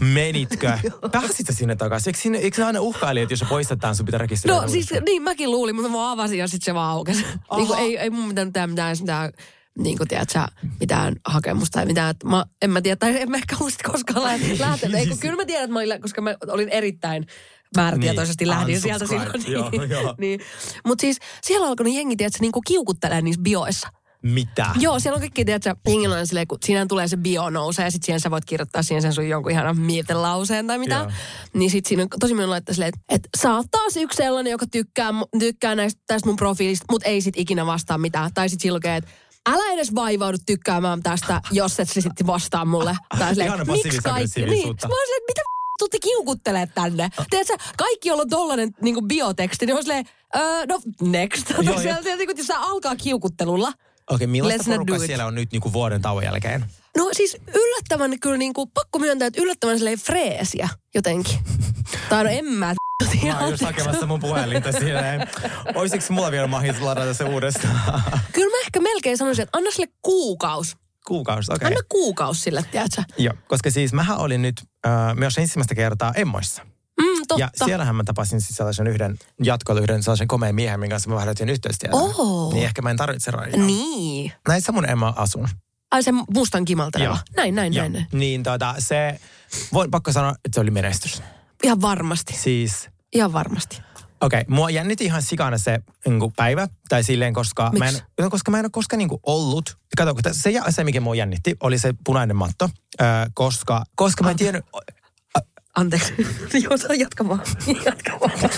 [0.00, 0.78] Menitkö?
[1.12, 2.08] Pääsit sä sinne takaisin?
[2.08, 4.68] Eikö, sinne, eikö se aina uhkaili, että jos sä poistat tämän, sun pitää rekisteröidä No
[4.68, 7.24] siis niin mäkin luulin, mutta mä vaan avasin ja sitten se vaan aukesi.
[7.56, 9.32] niin kuin, ei, ei mun mitään mitään, mitään, mitään
[9.78, 10.48] niin kuin tiedät sä,
[10.80, 12.10] mitään hakemusta tai mitään.
[12.10, 15.00] Että Mä, en mä tiedä, tai en mä ehkä muista koskaan lä- lähtenyt.
[15.00, 17.26] Ei, kun kyllä mä tiedän, että mä olin, koska mä olin erittäin
[17.76, 19.44] määrätietoisesti Niin, lähdin sieltä silloin.
[19.46, 20.14] Joo, joo.
[20.20, 20.40] niin.
[20.86, 23.88] Mutta siis siellä alkanut jengi, tiedät sä, niin kuin kiukuttelee niissä bioissa.
[24.24, 24.66] Mitä?
[24.78, 27.90] Joo, siellä on kaikki, tiedätkö, jengillä on silleen, kun siinä tulee se bio nousee ja
[27.90, 30.94] sitten siihen sä voit kirjoittaa siihen sen sun jonkun ihanan mietelauseen tai mitä.
[30.94, 31.10] Joo.
[31.54, 34.50] Niin sitten siinä on tosi moni laittaa silleen, että, että sä oot taas yksi sellainen,
[34.50, 38.30] joka tykkää, tykkää näistä, tästä mun profiilista, mutta ei sit ikinä vastaa mitään.
[38.34, 39.10] Tai sitten silloin, että
[39.50, 42.96] älä edes vaivaudu tykkäämään tästä, jos et sä sitten vastaa mulle.
[43.18, 44.46] Tai silleen, Ihana miksi kaikki?
[44.46, 47.08] Niin, mä oon silleen, mitä f- tuutte kiukuttelee tänne?
[47.30, 50.04] Tiedätkö, kaikki, joilla on tollanen niin bioteksti, niin on silleen,
[50.36, 51.50] öö, no next.
[51.50, 53.72] Joo, sieltä, sieltä, jos sä alkaa kiukuttelulla,
[54.10, 55.06] Okei, millaista Let's it.
[55.06, 56.64] siellä on nyt niin kuin vuoden tauon jälkeen?
[56.96, 61.38] No siis yllättävän kyllä niin kuin, pakko myöntää, että yllättävän silleen freesiä jotenkin.
[62.08, 62.74] tai no en mä
[63.20, 63.34] tiedä.
[63.34, 65.28] Mä oon just hakemassa mun puhelinta silleen.
[65.74, 67.80] Olisiko mulla vielä mahdollisuus ladata se uudestaan?
[68.32, 70.76] Kyllä mä ehkä melkein sanoisin, että anna sille kuukaus.
[71.06, 71.66] Kuukausi, okei.
[71.66, 73.02] Anna kuukaus sille, tiedätkö?
[73.18, 76.62] Joo, koska siis mähän olin nyt äh, myös ensimmäistä kertaa Emmoissa.
[77.00, 77.40] Mm, totta.
[77.40, 81.18] Ja siellähän mä tapasin siis sellaisen yhden jatkoilla yhden sellaisen komeen miehen, minkä kanssa mä
[81.18, 81.96] harjoitin yhteistyötä.
[81.96, 82.52] Oh.
[82.54, 83.56] Niin ehkä mä en tarvitse rajaa.
[83.56, 84.32] Niin.
[84.48, 85.48] Näissä mun Emma asun.
[85.90, 87.08] Ai se mustan kimalteleva.
[87.14, 87.36] Joo.
[87.36, 87.88] Näin, näin, Joo.
[87.88, 88.06] näin.
[88.12, 89.20] Niin tota, se,
[89.72, 91.22] voin pakko sanoa, että se oli menestys.
[91.62, 92.34] Ihan varmasti.
[92.36, 93.82] Siis, Ihan varmasti.
[94.20, 97.94] okei, okay, mua jännitti ihan sikana se niin kuin päivä, tai silleen, koska mä, en,
[98.20, 99.76] no, koska mä en ole koskaan niin kuin ollut.
[99.96, 102.70] Kato, se, ja- se, mikä mua jännitti, oli se punainen matto,
[103.02, 104.64] äh, koska, koska mä en tiennyt,
[105.74, 106.14] Anteeksi.
[106.64, 107.40] Joo, saa jatka vaan.
[107.86, 108.32] Jatka vaan.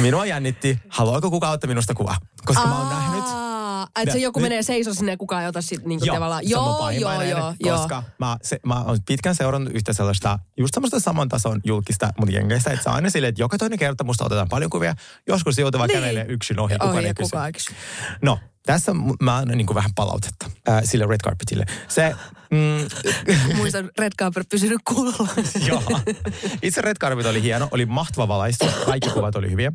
[0.00, 2.16] Minua jännitti, haluaako kukaan ottaa minusta kuva?
[2.44, 3.24] Koska mä oon nähnyt...
[3.26, 6.48] Aa, Että se joku menee seiso sinne ja kukaan ei ota sit niinku Joo, tavallaan.
[6.48, 7.78] Joo, joo, joo, joo.
[7.78, 12.32] koska mä, se, mä oon pitkän seurannut yhtä sellaista, just semmoista saman tason julkista mun
[12.32, 14.94] jengeistä, että se on aina silleen, että joka toinen kerta musta otetaan paljon kuvia,
[15.28, 16.00] joskus joutuu vaan Niin.
[16.00, 17.30] kävelee yksin ohi, kukaan Ohi ei ja kysy.
[17.30, 17.72] kukaan ei kysy.
[18.22, 18.92] No, tässä
[19.22, 21.64] mä annan niin vähän palautetta äh, sille red carpetille.
[21.88, 22.14] Se,
[22.50, 22.88] mm,
[23.56, 25.28] Muistan Red Carpet pysynyt kuulolla.
[25.68, 25.82] Joo.
[26.62, 29.72] Itse Red Carpet oli hieno, oli mahtava valaistus, kaikki kuvat oli hyviä.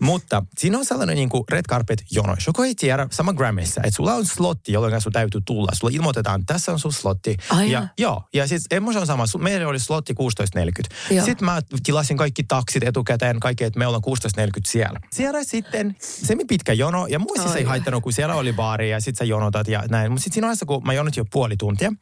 [0.00, 2.34] Mutta siinä on sellainen niin kuin Red Carpet-jono.
[2.34, 5.72] Jos joku ei tiedä, sama Grammissa, että sulla on slotti, jolloin sun täytyy tulla.
[5.74, 7.36] Sulla ilmoitetaan, tässä on sun slotti.
[7.50, 9.24] Ai ja, joo, ja siis Emmos on sama.
[9.38, 11.14] Meillä oli slotti 16.40.
[11.14, 11.24] Joo.
[11.24, 15.00] Sitten mä tilasin kaikki taksit etukäteen, kaikki, että me ollaan 16.40 siellä.
[15.12, 19.00] Siellä sitten semi pitkä jono, ja mua siis ei haittanut, kun siellä oli baari ja
[19.00, 20.10] sitten sä jonotat ja näin.
[20.12, 21.92] Mutta sitten siinä vaiheessa, kun mä jonotin jo puoli tuntia,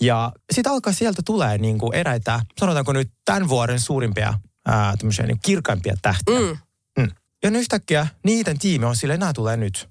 [0.00, 4.34] ja sitten alkaa sieltä tulee niin kuin eräitä, sanotaanko nyt tämän vuoden suurimpia,
[4.66, 6.40] ää, tämmöisiä niin kirkaimpia tähtiä.
[6.40, 6.58] Mm.
[6.98, 7.10] Mm.
[7.42, 9.88] Ja nyt yhtäkkiä niiden tiimi on silleen, nämä tulee nyt.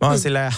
[0.00, 0.20] Mä oon mm.
[0.20, 0.52] silleen,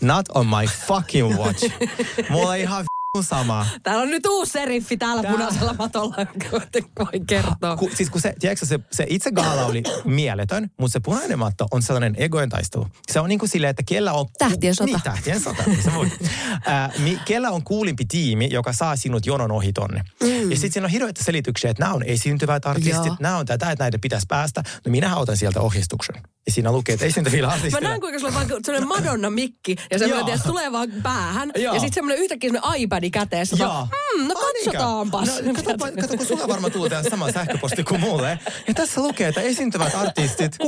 [0.00, 1.70] not on my fucking watch.
[2.30, 2.84] Mulla ihan
[3.22, 3.66] sama.
[3.82, 6.66] Täällä on nyt uusi seriffi täällä Tää- punaisella matolla, jonka
[6.98, 7.76] voin kertoa.
[7.76, 11.66] Ku, siis kun se, tiedätkö, se, se itse gaala oli mieletön, mutta se punainen matto
[11.70, 12.86] on sellainen egojen taistelu.
[13.12, 14.26] Se on niin kuin silleen, että kellä on...
[14.38, 14.86] Tähtien sota.
[14.86, 15.62] Niin, tähtien sota.
[15.66, 16.10] niin Se voi.
[16.66, 20.04] Ää, mi, kellä on kuulimpi tiimi, joka saa sinut jonon ohi tonne.
[20.22, 20.50] Mm.
[20.50, 23.84] Ja sitten siinä on hirveitä selityksiä, että nämä on esiintyvät artistit, nämä on tätä, että
[23.84, 24.62] näitä pitäisi päästä.
[24.86, 26.16] No minähän otan sieltä ohjeistuksen.
[26.46, 27.88] Ja siinä lukee, että esiintyvillä Mä artistilla.
[27.88, 30.34] näen, kuinka sulla on vaan sellainen Madonna-mikki ja semmoinen, Joo.
[30.36, 31.52] että tulee vaan päähän.
[31.56, 31.74] Joo.
[31.74, 33.56] Ja sitten semmoinen yhtäkkiä semmoinen iPad käteessä.
[33.60, 33.68] Joo.
[33.68, 35.28] Vaan, Hmm, no katsotaanpas.
[35.42, 38.38] No, kato, kato, kun sulla varmaan tulee tämä sama sähköposti kuin mulle.
[38.68, 40.58] Ja tässä lukee, että esiintyvät artistit 16-16.30.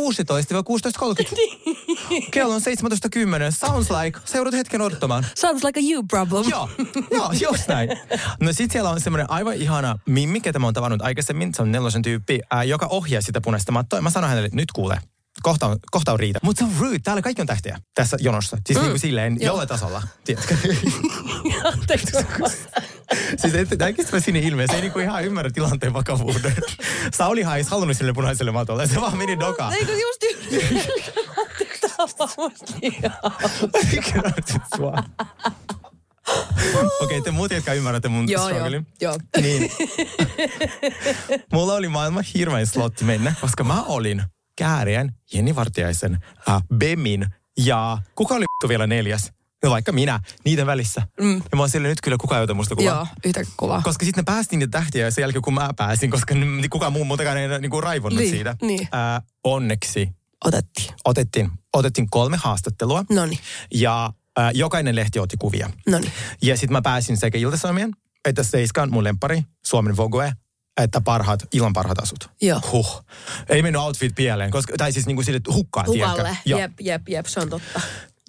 [2.33, 2.67] Kello on 17.10.
[3.51, 4.21] Sounds like.
[4.25, 5.27] Seuraat hetken odottamaan.
[5.35, 6.45] Sounds like a you problem.
[6.51, 6.69] Joo,
[7.11, 7.89] joo, just näin.
[8.41, 11.55] No sit siellä on semmoinen aivan ihana mimmi, ketä mä oon tavannut aikaisemmin.
[11.55, 14.01] Se on nelosen tyyppi, ää, joka ohjaa sitä punaista mattoa.
[14.01, 14.99] Mä sanoin hänelle, että nyt kuule,
[15.43, 16.39] kohta on, kohta on riitä.
[16.43, 16.99] Mutta se on rude.
[16.99, 18.59] Täällä kaikki on tähtiä tässä jonossa.
[18.67, 18.83] Siis mm.
[18.83, 19.47] niin kuin silleen Joo.
[19.47, 20.03] jollain tasolla.
[20.25, 20.57] Tiedätkö?
[21.73, 22.07] Anteeksi.
[23.41, 23.69] siis et,
[24.13, 26.57] mä siinä ilmeessä, ei niinku ihan ymmärrä tilanteen vakavuuden.
[27.15, 29.73] Sauli hais halunnut sille punaiselle matolle, se vaan meni dokaan.
[29.73, 30.23] Eikö just
[34.77, 35.05] sua.
[37.01, 38.69] Okei, te muut, jotka ymmärrätte mun Joo, joo,
[39.01, 39.19] joo.
[39.41, 39.73] Niin.
[41.53, 44.23] Mulla oli maailman hirvein slotti mennä, koska mä olin
[44.59, 46.19] Käärien, Jenni Vartiaisen,
[46.49, 47.27] äh, Bemin
[47.59, 49.33] ja kuka oli vielä neljäs?
[49.65, 51.03] No vaikka minä, niiden välissä.
[51.21, 51.35] Mm.
[51.37, 52.95] Ja mä oon silleen, nyt kyllä kukaan ei ota musta kuvaa.
[52.95, 53.83] Joo, yhtä kuvaa.
[53.83, 56.35] Koska sitten ne päästiin niitä tähtiä sen jälkeen, kun mä pääsin, koska
[56.71, 58.57] kukaan muu muutenkaan ei niinku raivonnut Niin, siitä.
[58.63, 58.89] niin.
[58.93, 60.09] Ää, onneksi
[60.45, 60.95] Otettiin.
[61.05, 63.05] otettiin, otettiin kolme haastattelua.
[63.11, 63.39] Noniin,
[63.75, 65.71] Ja ää, jokainen lehti otti kuvia.
[65.87, 66.13] noniin.
[66.43, 67.91] Ja sitten mä pääsin sekä Ilta-Sanomien,
[68.25, 70.33] että Seiskan mun lempari, Suomen Vogue,
[70.79, 72.31] että parhaat, ilman parhaat asut.
[72.43, 72.61] Joo.
[72.73, 73.05] Huh.
[73.49, 76.39] Ei mennyt outfit pieleen, koska, tai siis niinku sille että hukkaa, Hukalle.
[76.45, 77.81] Jep, jep, jep, se on totta.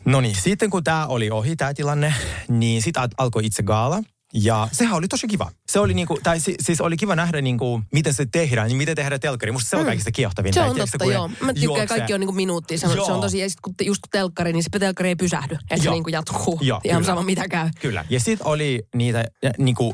[0.06, 2.14] No niin, sitten kun tämä oli ohi, tämä tilanne,
[2.48, 4.04] niin sitten alkoi itse gaala.
[4.34, 5.52] Ja sehän oli tosi kiva.
[5.69, 8.95] Se oli niinku, tai si, siis oli kiva nähdä niinku, miten se tehdään, niin miten
[8.95, 9.51] tehdään telkkari.
[9.51, 10.53] Musta se on kaikista kiehtovin.
[10.53, 11.27] Se on totta, joo.
[11.41, 12.77] Mä tykkään, kaikki on niinku minuuttia.
[12.77, 13.05] Se on, Joo.
[13.05, 15.58] se on tosi, ja sit kun te, just kun telkkari, niin se telkkari ei pysähdy.
[15.69, 16.60] Että se niinku jatkuu.
[16.62, 17.12] Joo, Ihan kyllä.
[17.12, 17.69] sama mitä käy.
[17.82, 18.05] Kyllä.
[18.10, 19.25] Ja sitten oli niitä,
[19.58, 19.93] niinku,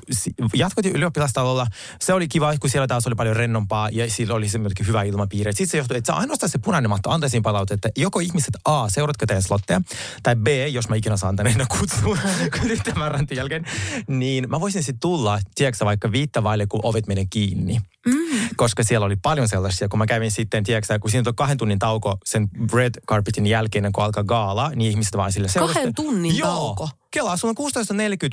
[0.54, 1.68] jatkot ylioppilastalolla.
[2.02, 5.54] Se oli kiva, kun siellä taas oli paljon rennompaa ja sillä oli semmoinen hyvä ilmapiiri.
[5.54, 7.90] Sitten se johtui, että se ainoastaan se punainen matto antaisin palautetta.
[7.98, 9.82] Joko ihmiset A, seuratko teidän slotteja,
[10.24, 12.18] tai B, jos mä ikinä saan tänne enää kutsua
[12.84, 13.66] tämän rantin jälkeen,
[14.08, 17.80] niin mä voisin sitten tulla, tiedätkö vaikka viittä vaille, kun ovet menee kiinni.
[18.06, 18.50] Mm.
[18.58, 21.80] Koska siellä oli paljon sellaisia, kun mä kävin sitten, tiedätkö kun siinä on kahden tunnin
[21.80, 26.38] tauko sen red carpetin jälkeen, kun alkaa gaala, niin ihmiset vaan sille Kahden seurasi- tunnin
[26.38, 26.50] Joo.
[26.56, 26.90] tauko?
[27.12, 27.72] Kelaa, sulla on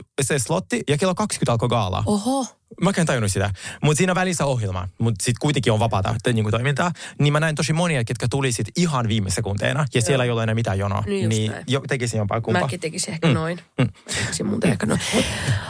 [0.03, 2.03] 16.40 se slotti ja kello 20 alkoi gaala.
[2.07, 2.47] Oho.
[2.81, 3.51] Mä en tajunnut sitä.
[3.83, 6.93] Mutta siinä välissä ohjelma, mutta sitten kuitenkin on vapaata niin kuin toimintaa.
[7.19, 9.87] Niin mä näin tosi monia, ketkä tuli sit ihan viime sekunteina.
[9.95, 11.03] Ja siellä ei ole enää mitään jonoa.
[11.07, 12.63] Niin niin jo, tekisin jompaa kumpaa.
[12.63, 13.35] Mäkin tekisin ehkä mm.
[13.35, 13.61] noin.
[13.79, 13.87] Mä
[14.21, 15.01] tekisin muuten ehkä noin.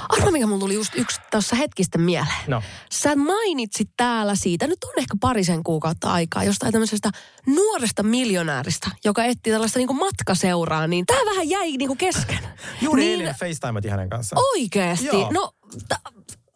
[0.08, 2.34] Arva, mikä mulla tuli just yksi tuossa hetkistä mieleen.
[2.46, 2.62] No.
[2.92, 7.10] Sä mainitsit täällä siitä, nyt on ehkä parisen kuukautta aikaa, jostain tämmöisestä
[7.46, 12.38] nuoresta miljonääristä, joka etsii tällaista niinku matkaseuraa, niin tää vähän jäi niinku kesken.
[12.82, 14.36] Juuri niin, eilen FaceTimet hänen kanssa.
[14.52, 15.06] Oikeesti?
[15.06, 15.30] Joo.
[15.32, 15.52] No,
[15.88, 15.96] ta,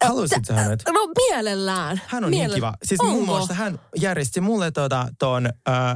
[0.05, 0.83] Haluaisit sä hänet?
[0.87, 2.01] no mielellään.
[2.07, 2.73] Hän on Miele- niin kiva.
[2.83, 3.13] Siis Onko?
[3.13, 5.95] muun muassa hän järjesti mulle tota, ton, äh,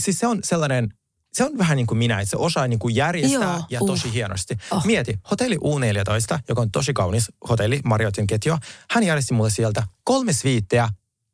[0.00, 0.88] siis se on sellainen,
[1.32, 3.86] se on vähän niin kuin minä, että se osaa niin kuin järjestää Joo, ja uh.
[3.86, 4.56] tosi hienosti.
[4.70, 4.84] Oh.
[4.84, 8.56] Mieti, hotelli U14, joka on tosi kaunis hotelli, Marriotin ketju.
[8.90, 10.88] Hän järjesti mulle sieltä kolme sviittejä,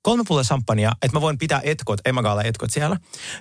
[0.09, 2.97] kolme pulloa champagnea, että mä voin pitää etkot, Emma etkot siellä.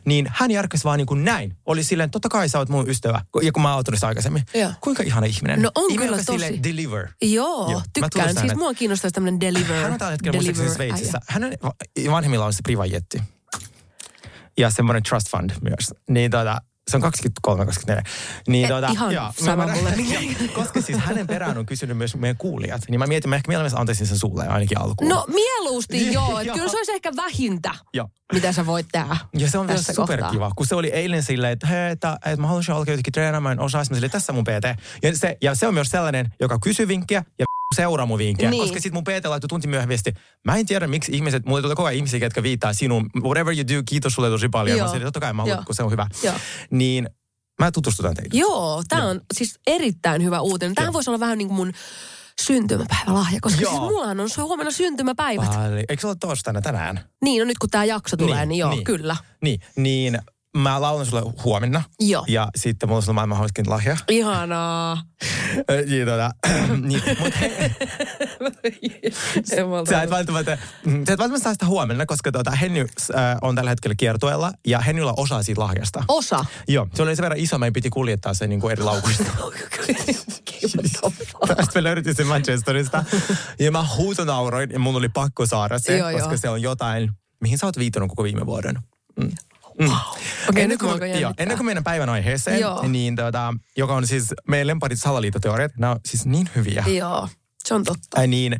[0.05, 1.57] Niin hän järkäsi vaan niin kuin näin.
[1.65, 4.43] Oli silleen, totta kai sä oot mun ystävä, ja kun mä oon aikaisemmin.
[4.53, 4.71] Joo.
[4.81, 5.61] Kuinka ihana ihminen.
[5.61, 6.39] No on Ihminen, kyllä tosi.
[6.39, 7.07] silleen deliver.
[7.21, 8.37] Joo, Joo, tykkään.
[8.37, 9.81] Siis mua kiinnostaisi tämmönen deliver.
[9.83, 11.19] Hän on tällä hetkellä deliver Sveitsissä.
[11.27, 13.21] Hänen va- vanhemmilla on se privajetti.
[14.57, 15.93] Ja semmoinen trust fund myös.
[16.09, 17.03] Niin tota, se on
[17.47, 18.01] 23-24.
[18.47, 19.89] Niin tota, ihan joo, sama mä- mulle.
[20.13, 22.81] Joo, Koska siis hänen perään on kysynyt myös meidän kuulijat.
[22.89, 25.09] Niin mä mietin, mä ehkä mielelläni antaisin sen sulle ainakin alkuun.
[25.09, 28.09] No mieluusti joo, että kyllä se olisi ehkä vähintä, Joo.
[28.33, 30.51] mitä sä voit tehdä Ja se on vielä superkiva, kohtaa.
[30.55, 33.79] kun se oli eilen silleen, että hei, että, että mä haluaisin alkaa jotenkin treenaamaan, osaa
[33.81, 34.79] mä silleen, tässä mun PT.
[35.03, 38.49] Ja se, ja se on myös sellainen, joka kysyy vinkkiä ja seuraa mun vinkkejä.
[38.49, 38.63] Niin.
[38.63, 40.13] Koska sitten mun PT laittoi tunti myöhemmin viesti,
[40.45, 43.67] mä en tiedä miksi ihmiset, mulle tulee koko ajan ihmisiä, jotka viittaa sinun, whatever you
[43.67, 44.77] do, kiitos sulle tosi paljon.
[44.77, 44.87] Joo.
[44.87, 46.07] Mä silleen, totta kai mä haluan, kun se on hyvä.
[46.23, 46.35] Joo.
[46.71, 47.09] Niin
[47.59, 48.39] mä tutustutan teille.
[48.39, 50.75] Joo, tämä on siis erittäin hyvä uutinen.
[50.75, 51.73] Tämä voisi olla vähän niin kuin mun
[52.41, 53.71] syntymäpäivälahja, koska Joo.
[53.71, 55.49] siis mullahan on huomenna syntymäpäivät.
[55.49, 55.77] Paljon.
[55.77, 56.99] Eikö se ole torstaina tänään?
[57.23, 58.83] Niin, no nyt kun tämä jakso tulee, niin, niin joo, niin.
[58.83, 59.15] kyllä.
[59.41, 60.19] Niin, niin
[60.59, 61.83] mä laulan sulle huomenna.
[61.99, 62.25] Joo.
[62.27, 63.97] Ja sitten mulla on sulle maailman hauskin lahja.
[64.07, 65.01] Ihanaa.
[65.89, 66.31] niin, tota,
[66.87, 67.71] niin, mut he,
[69.89, 73.55] Sä et välttämättä, mm, sä et välttämättä saa sitä huomenna, koska tuota, Henny äh, on
[73.55, 76.03] tällä hetkellä kiertueella ja Hennyllä on osa siitä lahjasta.
[76.07, 76.45] Osa.
[76.67, 79.23] Joo, se oli sen verran iso, meidän piti kuljettaa se niin kuin eri laukuista.
[81.47, 83.05] Tästä me löydettiin se Manchesterista.
[83.59, 86.37] Ja mä huutonauroin ja mun oli pakko saada se, Joo, koska joo.
[86.37, 88.79] se on jotain, mihin sä oot viitannut koko viime vuoden.
[89.19, 89.31] Mm.
[89.79, 89.85] Mm.
[90.49, 92.87] Okei, ennen, nyt mua kuin, joo, ennen kuin meidän päivän aiheeseen, Joo.
[92.87, 96.83] niin tota, joka on siis meidän lemparit salaliittoteoriat, nämä on siis niin hyviä.
[96.87, 97.27] Joo,
[97.63, 98.19] se on totta.
[98.21, 98.59] Äh, niin,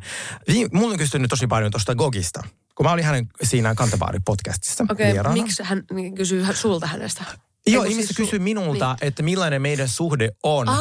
[0.54, 2.44] vi- mulla on kysynyt tosi paljon tuosta Gogista.
[2.76, 5.42] kun mä olin hänen siinä Kantabaari-podcastissa Okei, vieraana.
[5.44, 7.24] miksi hän niin kysyy sulta hänestä?
[7.68, 10.70] Joo, Eiku ihmiset siis kysyy su- minulta, että millainen meidän suhde on.
[10.70, 10.78] Aa,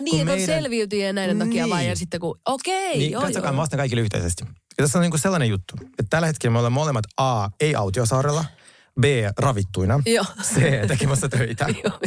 [0.00, 1.88] niin, kun että meidän- selviytyjien näiden takia vai Niin.
[1.90, 3.52] ja sitten kun, okei, Niin, joo, katsokaa, joo.
[3.56, 4.44] mä vastaan kaikille yhteisesti.
[4.78, 8.44] Ja tässä on niinku sellainen juttu, että tällä hetkellä me olemme molemmat A, ei autiosaarella,
[9.00, 9.04] B,
[9.38, 10.24] ravittuina, Joo.
[10.42, 11.66] C, tekemässä töitä.
[11.84, 11.98] Joo.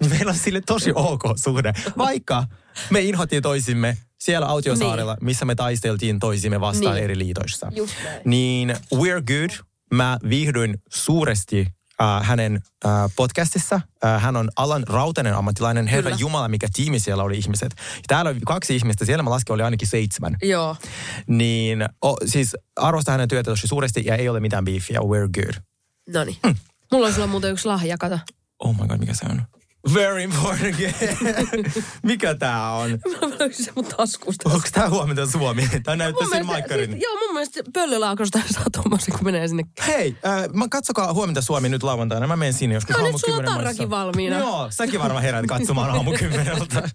[0.00, 1.72] niin meillä on sille tosi ok suhde.
[1.98, 2.44] Vaikka
[2.90, 7.04] me inhottiin toisimme siellä autiosaarella, missä me taisteltiin toisimme vastaan Niin.
[7.04, 7.72] eri liitoissa.
[8.24, 9.50] Niin We're Good,
[9.94, 11.66] mä viihdyin suuresti
[12.02, 13.80] äh, hänen äh, podcastissa.
[14.04, 15.86] Äh, hän on alan rautainen ammattilainen.
[15.86, 16.20] Herra Kyllä.
[16.20, 17.74] Jumala, mikä tiimi siellä oli ihmiset.
[18.06, 20.36] Täällä oli kaksi ihmistä, siellä mä laskin oli ainakin seitsemän.
[20.42, 20.76] Joo.
[21.26, 24.98] Niin o, siis arvostan hänen työtä tosi suuresti ja ei ole mitään beefiä.
[24.98, 25.54] We're good.
[26.08, 26.36] No niin.
[26.46, 26.54] Mm.
[26.92, 28.18] Mulla on sulla muuten yksi lahja, kato.
[28.58, 29.42] Oh my god, mikä se on?
[29.94, 30.76] Very important.
[32.02, 32.90] mikä tää on?
[33.30, 34.48] Mä löysin se mun taskusta.
[34.48, 35.68] Onko tää huomenta Suomi?
[35.82, 36.90] Tää näyttää Mun sen mielestä- maikkarin.
[36.90, 39.62] siis- Joo, mun mielestä pöllölaakosta saa tuommoisen, kun menee sinne.
[39.86, 42.26] Hei, äh, mä katsokaa huomenta Suomi nyt lauantaina.
[42.26, 44.04] Mä menen sinne joskus No aamu nyt sulla on kymmenen tarrakin maissa.
[44.04, 44.38] valmiina.
[44.38, 46.88] Joo, säkin varmaan herät katsomaan aamu kymmeneltä.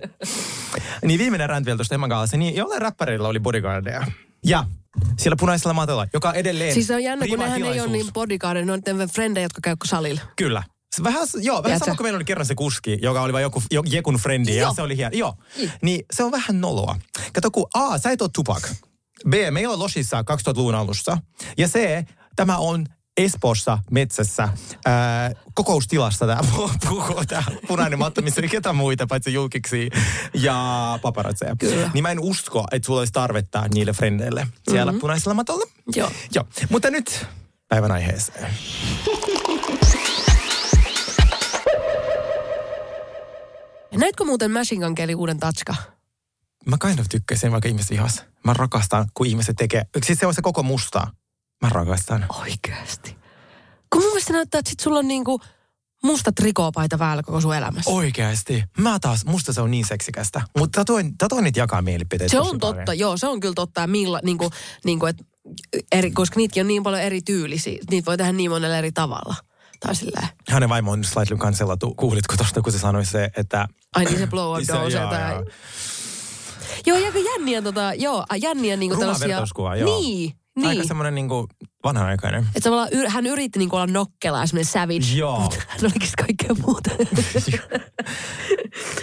[1.05, 2.37] niin viimeinen rant vielä tuosta Emman kanssa.
[2.37, 4.05] Niin jollain räppäreillä oli bodyguardeja.
[4.45, 4.65] Ja
[5.17, 8.65] siellä punaisella matolla, joka edelleen Siis se on jännä, kun nehän ei ole niin bodyguardia,
[8.65, 8.81] ne on
[9.13, 10.21] frendejä, jotka käy salilla.
[10.35, 10.63] Kyllä.
[11.03, 13.83] Vähän, joo, vähän sama kuin meillä oli kerran se kuski, joka oli vain joku, jo,
[13.85, 15.17] Jekun frendi, ja se oli hieno.
[15.17, 15.33] Joo,
[15.81, 16.95] niin se on vähän noloa.
[17.33, 18.73] Kato, kun A, sä et ole Tupac.
[19.29, 21.17] B, meillä on Losissa 2000-luvun alussa.
[21.57, 22.85] Ja C, tämä on
[23.17, 24.49] Espoossa metsässä
[24.85, 26.41] ää, kokoustilassa tämä
[26.87, 29.89] puhuu, tämä punainen matto, missä ei ketään muita paitsi julkiksi
[30.33, 31.55] ja paparazzeja.
[31.55, 31.91] Kyllä.
[31.93, 34.99] Niin mä en usko, että sulla olisi tarvetta niille frendeille siellä mm-hmm.
[34.99, 35.65] punaisella matolla.
[35.95, 36.11] Joo.
[36.35, 37.25] Joo, mutta nyt
[37.67, 38.49] päivän aiheeseen.
[43.91, 45.75] Ja näitkö muuten Machine Gun uuden tatska?
[46.65, 48.23] Mä kind of tykkäsin, vaikka ihmiset vihas.
[48.45, 49.85] Mä rakastan, kun ihmiset tekee.
[50.05, 51.07] Siis se on se koko musta.
[51.61, 52.25] Mä rakastan.
[52.29, 53.17] Oikeasti.
[53.89, 55.41] Kun mun mielestä näyttää, että sit sulla on niinku
[56.03, 57.91] musta trikoopaita päällä koko sun elämässä.
[57.91, 58.63] Oikeasti.
[58.77, 60.41] Mä taas, musta se on niin seksikästä.
[60.57, 62.31] Mutta tatoin, tatoinit jakaa mielipiteitä.
[62.31, 62.59] Se on paljon.
[62.59, 63.81] totta, joo, se on kyllä totta.
[63.81, 64.49] Ja Milla, niinku,
[64.85, 65.17] niinku, et,
[65.91, 67.79] eri, koska niitäkin on niin paljon eri tyylisiä.
[67.91, 69.35] Niitä voi tehdä niin monella eri tavalla.
[69.79, 71.93] Tai silleen, Hänen vaimo on slightly kansellattu.
[71.93, 73.67] Kuulitko tosta, kun se sanoi se, että...
[73.95, 75.31] ai niin se blow up Se- dose joo, tai...
[75.31, 75.45] joo.
[76.85, 79.77] Joo, jänniä, tota, joo, jänniä niinku Ruma tällaisia...
[79.79, 79.89] joo.
[80.57, 80.87] Niin, Aika niin.
[80.87, 81.47] semmoinen niinku
[81.87, 82.43] vanha-aikainen.
[82.43, 85.15] Että tavallaan yr, hän yritti niinku olla nokkela ja semmoinen savage.
[85.15, 85.39] Joo.
[85.41, 86.89] Mutta hän olikin kaikkea muuta.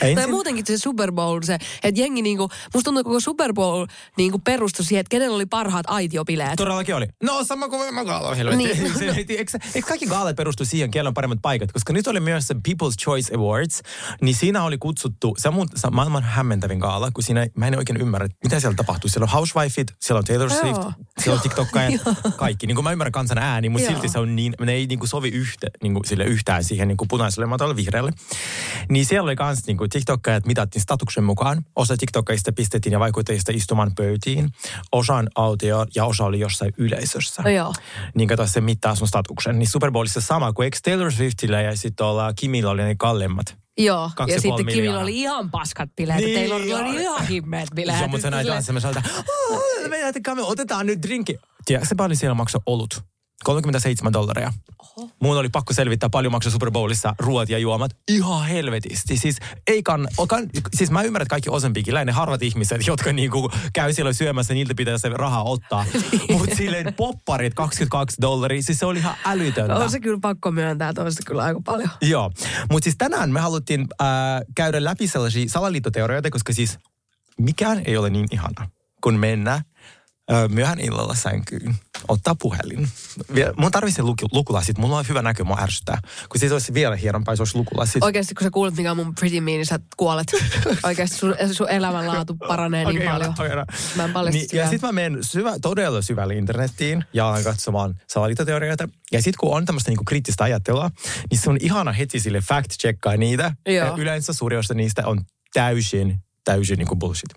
[0.01, 3.87] Tai Ensin, muutenkin se Super Bowl, se, että jengi niinku, musta tuntuu koko Super Bowl
[4.17, 6.57] niinku perustui siihen, että kenellä oli parhaat aitiopileet.
[6.57, 7.07] Todellakin oli.
[7.23, 8.35] No sama kuin mä gaala.
[8.57, 8.93] Niin.
[8.99, 11.73] Se- eikö, eikö kaikki gaalat perustu siihen, kenellä on paremmat paikat?
[11.73, 13.83] Koska nyt oli myös se People's Choice Awards,
[14.21, 17.67] niin siinä oli kutsuttu, se on, mun, se on maailman hämmentävin gaala, kun siinä, mä
[17.67, 19.11] en oikein ymmärrä, mitä siellä tapahtuu.
[19.11, 20.51] Siellä on Housewifeit, siellä on Taylor.
[20.51, 20.83] Swift,
[21.21, 22.01] siellä on TikTokkaajat,
[22.37, 22.67] kaikki.
[22.67, 23.93] Niin kuin mä ymmärrän kansan ääni, mutta Joo.
[23.93, 26.89] silti se on niin, ne ei niin kuin sovi yhtä, niin kuin sille yhtään siihen
[26.89, 28.11] niin kuin punaiselle matalle vihreälle.
[28.89, 31.65] Niin siellä oli kans niin kuin TikTokkaajat mitattiin statuksen mukaan.
[31.77, 34.51] Osa TikTokkaista pistettiin ja vaikuttajista istumaan pöytiin.
[34.93, 37.43] Osa on autio ja osa oli jossain yleisössä.
[37.43, 37.73] No joo.
[38.15, 39.59] Niin kato, se mittaa sun statuksen.
[39.59, 43.57] Niin Super Bowlissa sama, kuin eikö Taylor Swiftillä ja sitten olla Kimillä oli ne kallemmat.
[43.79, 45.03] Joo, Kaksi ja ja sitten puoli Kimillä miljoonaa.
[45.03, 47.15] oli ihan paskat bileet, Niin, niin, Taylorilla oli joo.
[47.15, 47.99] ihan himmeet bileet.
[47.99, 49.03] Joo, mutta se näyttää semmoiselta,
[49.51, 49.63] "Oh,
[50.35, 51.39] me otetaan nyt drinkki.
[51.65, 53.05] Tiedätkö, se paljon siellä maksoi olut?
[53.45, 54.53] 37 dollaria.
[54.79, 55.11] Oho.
[55.23, 57.91] Mun oli pakko selvittää paljon maksoi Super Bowlissa ruoat ja juomat.
[58.09, 59.17] Ihan helvetisti.
[59.17, 63.51] Siis, ei kann, kan, siis mä ymmärrän, että kaikki osempikin, ne harvat ihmiset, jotka niinku
[63.73, 65.85] käy siellä syömässä, niiltä pitää se rahaa ottaa.
[66.39, 69.77] Mutta silleen popparit 22 dollaria, siis se oli ihan älytöntä.
[69.77, 71.91] On se kyllä pakko myöntää, että on se kyllä aika paljon.
[72.03, 72.31] Joo,
[72.71, 74.07] mutta siis tänään me haluttiin äh,
[74.55, 76.79] käydä läpi sellaisia salaliittoteorioita, koska siis
[77.41, 78.69] mikään ei ole niin ihana,
[79.01, 79.63] kun mennä
[80.49, 81.75] myöhään illalla sänkyyn,
[82.09, 82.89] ottaa puhelin.
[83.57, 85.99] Mun tarvitsee luku, lukulasit, mulla on hyvä näkö, mua ärsyttää.
[86.29, 88.03] Kun siis olisi vielä hienompaa, jos olisi lukulasit.
[88.03, 90.27] Oikeasti kun sä kuulet, mikä on mun pretty me, niin sä kuolet.
[90.83, 93.31] Oikeasti sun, sun elämänlaatu paranee niin Okei, paljon.
[93.31, 93.67] ota, ota.
[93.97, 94.49] Mä en paljasta niin.
[94.53, 98.89] Ja sitten mä menen syvä, todella syvälle internettiin ja alan katsomaan salaliittoteorioita.
[99.13, 100.91] Ja sitten kun on tämmöistä niinku kriittistä ajattelua,
[101.31, 103.53] niin se on ihana heti sille fact-checkaa niitä.
[103.67, 103.87] Joo.
[103.87, 105.21] Ja Yleensä suuri osa niistä on
[105.55, 107.31] täysin täysin niin kuin bullshit.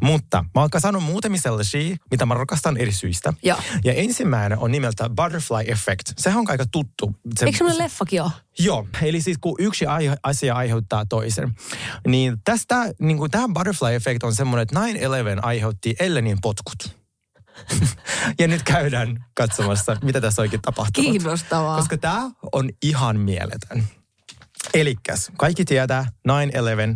[0.00, 3.32] Mutta mä oon sanonut muutamia sellaisia, mitä mä rakastan eri syistä.
[3.42, 3.58] Joo.
[3.84, 6.12] Ja ensimmäinen on nimeltä Butterfly Effect.
[6.16, 7.16] Sehän on aika tuttu.
[7.38, 8.30] Se, Eikö semmoinen leffakin ole?
[8.58, 9.84] Joo, eli siis kun yksi
[10.22, 11.54] asia aiheuttaa toisen,
[12.06, 14.80] niin tästä, niin kuin tämä butterfly effect on semmoinen, että
[15.36, 16.98] 9-11 aiheutti Ellenin potkut.
[18.40, 21.04] ja nyt käydään katsomassa, mitä tässä oikein tapahtuu.
[21.04, 21.76] Kiinnostavaa.
[21.76, 23.84] Koska tämä on ihan mieletön.
[24.74, 26.32] Elikkäs, kaikki tietää, 9-11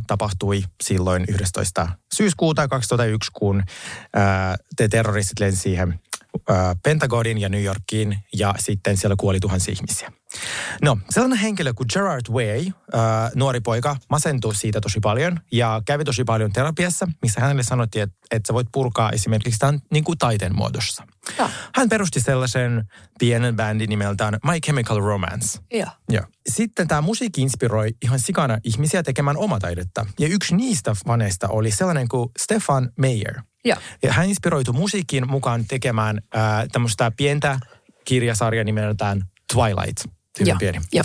[0.06, 1.88] tapahtui silloin 11.
[2.12, 3.62] syyskuuta 2001, kun
[4.14, 6.00] ää, te terroristit lensi siihen
[6.82, 10.12] Pentagonin ja New Yorkiin ja sitten siellä kuoli tuhansia ihmisiä.
[10.82, 16.04] No, sellainen henkilö kuin Gerard Way, ää, nuori poika, masentui siitä tosi paljon ja kävi
[16.04, 20.18] tosi paljon terapiassa, missä hänelle sanottiin, että, että sä voit purkaa esimerkiksi tämän niin kuin
[20.18, 21.06] taiteen muodossa.
[21.38, 21.48] Joo.
[21.74, 22.84] Hän perusti sellaisen
[23.18, 25.58] pienen bändin nimeltään My Chemical Romance.
[25.72, 25.86] Joo.
[26.08, 26.24] Joo.
[26.48, 30.06] Sitten tämä musiikki inspiroi ihan sikana ihmisiä tekemään omataidetta.
[30.18, 33.40] Ja yksi niistä faneista oli sellainen kuin Stefan Meyer.
[34.02, 37.58] Ja hän inspiroitui musiikin mukaan tekemään äh, tämmöistä pientä
[38.04, 40.04] kirjasarjaa nimeltään Twilight.
[40.40, 40.58] Joo.
[40.58, 40.80] pieni.
[40.92, 41.04] Joo.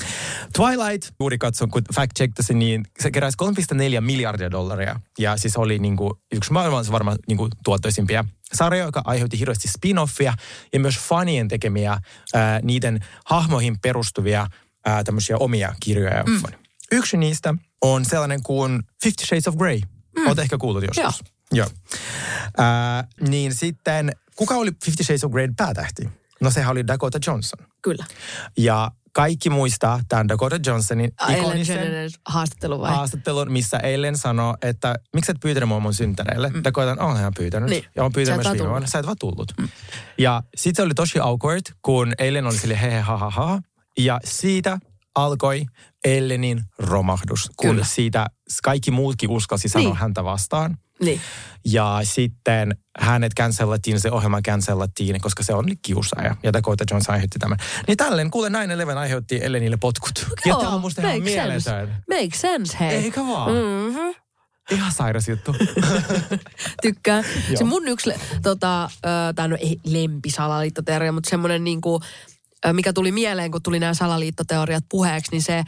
[0.57, 4.99] Twilight, juuri katson, kun fact checktasin, niin se keräsi 3,4 miljardia dollaria.
[5.19, 9.67] Ja siis oli niin kuin yksi maailman varmaan niin kuin tuottoisimpia sarjoja, joka aiheutti hirveästi
[9.67, 10.33] spin-offia
[10.73, 11.97] ja myös fanien tekemiä
[12.33, 14.47] ää, niiden hahmoihin perustuvia
[14.85, 16.23] ää, tämmöisiä omia kirjoja.
[16.23, 16.41] Mm.
[16.91, 19.79] Yksi niistä on sellainen kuin Fifty Shades of Grey.
[20.17, 20.27] Mm.
[20.27, 21.23] Olet ehkä kuullut joskus.
[21.53, 21.67] Joo.
[21.67, 21.67] Joo.
[22.57, 26.09] Ää, niin sitten, kuka oli Fifty Shades of Grey päätähti?
[26.41, 27.67] No sehän oli Dakota Johnson.
[27.81, 28.05] Kyllä.
[28.57, 32.91] Ja kaikki muistaa tämän Dakota Johnsonin Ellen ikonisen DeGeneres haastattelu vai?
[32.91, 36.49] haastattelun, missä eilen sanoi, että miksi et pyytänyt mua mun synttäreille?
[36.49, 36.63] Mm.
[36.63, 37.69] Dakota on ihan pyytänyt.
[37.69, 37.85] Niin.
[37.95, 38.87] Ja on pyytänyt myös viime vuonna.
[38.87, 39.53] Sä et vaan tullut.
[39.59, 39.69] Mm.
[40.17, 43.61] Ja sit se oli tosi awkward, kun eilen oli sille he he ha ha ha.
[43.97, 44.77] Ja siitä
[45.17, 45.65] alkoi
[46.05, 47.85] Ellenin romahdus, kun Kyllä.
[47.85, 48.27] siitä
[48.63, 49.97] kaikki muutkin uskalsi sanoa Niin.
[49.97, 50.77] häntä vastaan.
[51.01, 51.21] Niin.
[51.65, 56.35] Ja sitten hänet cancelattiin, se ohjelma cancelattiin, koska se on kiusaaja.
[56.43, 57.57] Ja Dakota Johnson aiheutti tämän.
[57.87, 60.11] Niin tälleen, kuule, 9-11 aiheutti Ellenille potkut.
[60.29, 61.95] ja Joo, tämä on musta ihan mieletön.
[62.09, 62.89] Make sense, hei.
[62.89, 63.51] Eikä vaan?
[63.51, 64.15] Mm-hmm.
[64.71, 65.55] Ihan sairas juttu.
[66.81, 67.23] Tykkään.
[67.55, 68.89] se mun yksi, tota,
[69.35, 71.99] tämä no ei lempisalaliittoteoria, mutta semmoinen niinku,
[72.73, 75.63] mikä tuli mieleen, kun tuli nämä salaliittoteoriat puheeksi, niin se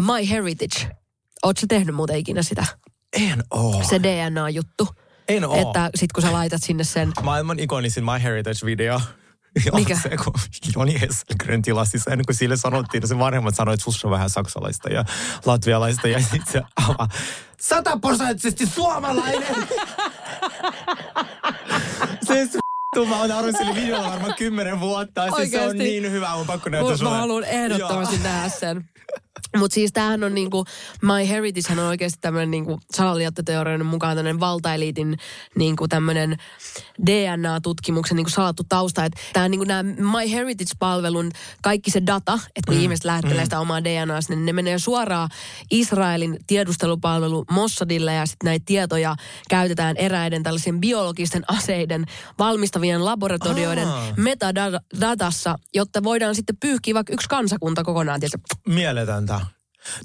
[0.00, 0.96] My Heritage.
[1.42, 2.64] Oletko tehnyt muuten ikinä sitä?
[3.12, 3.82] en oo.
[3.88, 4.88] Se DNA-juttu.
[5.28, 5.66] en oo.
[5.66, 9.00] Että sit kun sä laitat sinne sen, Maailman ikonisin My Heritage-video.
[9.74, 9.94] Mikä?
[9.94, 10.32] On se, kun
[10.76, 14.30] Joni Hesselgren tilasi sen, kun sille sanottiin, että se vanhemmat sanoi, että sussa on vähän
[14.30, 15.04] saksalaista ja
[15.46, 16.08] latvialaista.
[16.08, 17.08] Ja sitten se avaa,
[17.60, 19.68] sataprosenttisesti suomalainen!
[22.26, 22.50] siis
[23.00, 25.30] vittu, mä oon naurun sille videolla varmaan kymmenen vuotta.
[25.36, 27.10] Siis se on niin hyvä, mun pakko näyttää sulle.
[27.10, 28.24] mä haluan ehdottomasti Joo.
[28.24, 28.84] nähdä sen.
[29.56, 30.64] Mutta siis tämähän on niinku,
[31.02, 32.80] My Heritage on oikeasti tämmöinen niinku
[33.84, 35.18] mukaan tämmöinen valtaeliitin
[35.54, 36.36] niinku tämmöinen
[37.06, 39.04] DNA-tutkimuksen niinku salattu tausta.
[39.04, 41.30] Että tämä niinku nämä My Heritage-palvelun
[41.62, 42.82] kaikki se data, että kun mm.
[42.82, 45.28] ihmiset lähettelee sitä omaa DNAa sinne, niin ne menee suoraan
[45.70, 49.16] Israelin tiedustelupalvelu Mossadille ja sitten näitä tietoja
[49.48, 52.04] käytetään eräiden tällaisen biologisten aseiden
[52.38, 54.12] valmistavien laboratorioiden Aa.
[54.16, 58.20] metadatassa, jotta voidaan sitten pyyhkiä vaikka yksi kansakunta kokonaan.
[58.20, 58.38] Tietysti.
[58.68, 59.37] Mieletöntä.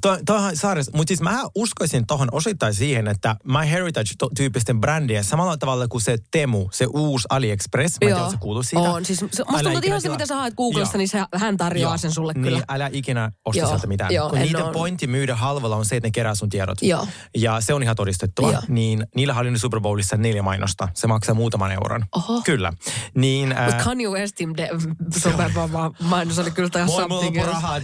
[0.01, 5.57] To, toihan saaris, mutta siis mä uskoisin tohon osittain siihen, että My Heritage-tyyppisten brändien samalla
[5.57, 8.89] tavalla kuin se Temu, se uusi AliExpress, mä en tiedä, sä kuullut siitä?
[8.89, 9.05] On.
[9.05, 10.99] Siis, se, musta Älä tuntuu, ihan se, mitä sä haet Googlesta, Joo.
[10.99, 11.97] niin se, hän tarjoaa Joo.
[11.97, 12.61] sen sulle niin, kyllä.
[12.69, 13.67] älä ikinä osta Joo.
[13.67, 14.13] sieltä mitään.
[14.13, 14.71] Joo, kun en niiden oo.
[14.71, 16.77] pointti myydä halvalla on se, että ne kerää sun tiedot.
[16.81, 17.07] Joo.
[17.37, 18.51] Ja se on ihan todistettua.
[18.51, 18.61] Joo.
[18.67, 20.87] Niin niillä oli Super Bowlissa neljä mainosta.
[20.93, 22.05] Se maksaa muutaman euron.
[22.15, 22.41] Oho.
[22.41, 22.73] Kyllä.
[23.15, 24.69] Niin, Mutta äh, Kanye Westin de-
[25.17, 27.51] Super Bowl mainos oli kyllä ihan Moi, mulla something else.
[27.51, 27.83] rahat.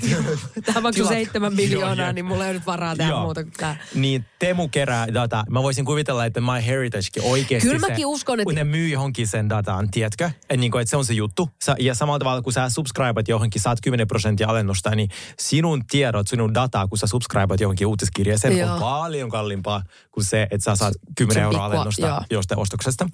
[0.66, 3.21] Tämä maksoi seitsemän Joo, miljoonaa, niin mulla ei nyt varaa tehdä Joo.
[3.21, 3.75] muuta kuin tämä.
[3.95, 5.43] Niin Temu kerää dataa.
[5.49, 8.89] Mä voisin kuvitella, että My Heritagekin oikeasti Kyllä se, mäkin uskon, että- kun ne myy
[8.89, 10.32] johonkin sen dataan, tiedätkö?
[10.49, 11.49] Et niin kuin, että se on se juttu.
[11.63, 16.28] Sä, ja samalla tavalla, kun sä subscribet johonkin, saat 10 prosenttia alennusta, niin sinun tiedot,
[16.28, 18.73] sinun dataa, kun sä subscribet johonkin uutiskirjeeseen, Joo.
[18.73, 23.08] on paljon kalliimpaa kuin se, että sä saat 10 Se euroa alennusta jostain ostoksesta.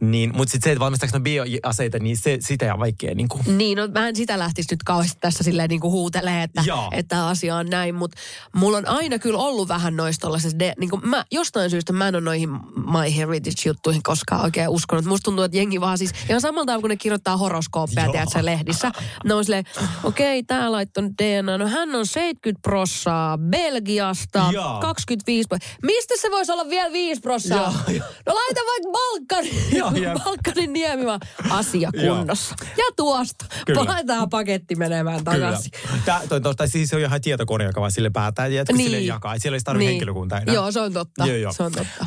[0.00, 3.14] Niin, mutta sitten se, että valmistaako ne bioaseita, niin se, sitä on vaikea.
[3.14, 3.58] Niin kuin.
[3.58, 6.88] Niin, no mä en sitä lähtisi nyt kauheasti tässä silleen niin kuin huutelee, että, Joo.
[6.92, 8.18] että asia on näin, mutta
[8.54, 12.08] mulla on aina kyllä ollut vähän noista tollaisesta, de, niin kuin mä, jostain syystä mä
[12.08, 15.04] en ole noihin My Heritage-juttuihin koskaan oikein uskonut.
[15.04, 18.12] Musta tuntuu, että jengi vaan siis, ihan samalla tavalla kun ne kirjoittaa horoskooppeja, Joo.
[18.12, 18.92] tiedätkö, lehdissä.
[19.24, 19.64] Ne on silleen,
[20.04, 24.80] okei, okay, tää laittoi DNA, no hän on 70 prossaa Belgiasta, Joo.
[24.80, 25.76] 25 prossaa.
[25.82, 27.74] Mistä se voisi olla vielä 5 prossaa?
[27.88, 28.06] Joo.
[28.26, 30.24] No laita vaikka Balkanin, jep.
[30.24, 31.20] Balkanin niemi vaan.
[31.50, 32.16] asia Joo.
[32.16, 32.54] kunnossa.
[32.76, 33.44] Ja tuosta.
[33.66, 33.84] Kyllä.
[33.84, 35.46] Laitetaan paketti menemään Kyllä.
[35.46, 35.72] takaisin.
[36.04, 38.84] Tää, toi, siis se on ihan tietokone, joka vaan sille päättää, ja niin.
[38.84, 39.38] sille jakaa.
[39.38, 39.90] Siellä ei tarvitse niin.
[39.90, 40.54] henkilökuntaa enää.
[40.54, 41.26] Joo, se on totta.
[41.26, 41.52] Joo, joo.
[41.52, 42.06] Se on totta.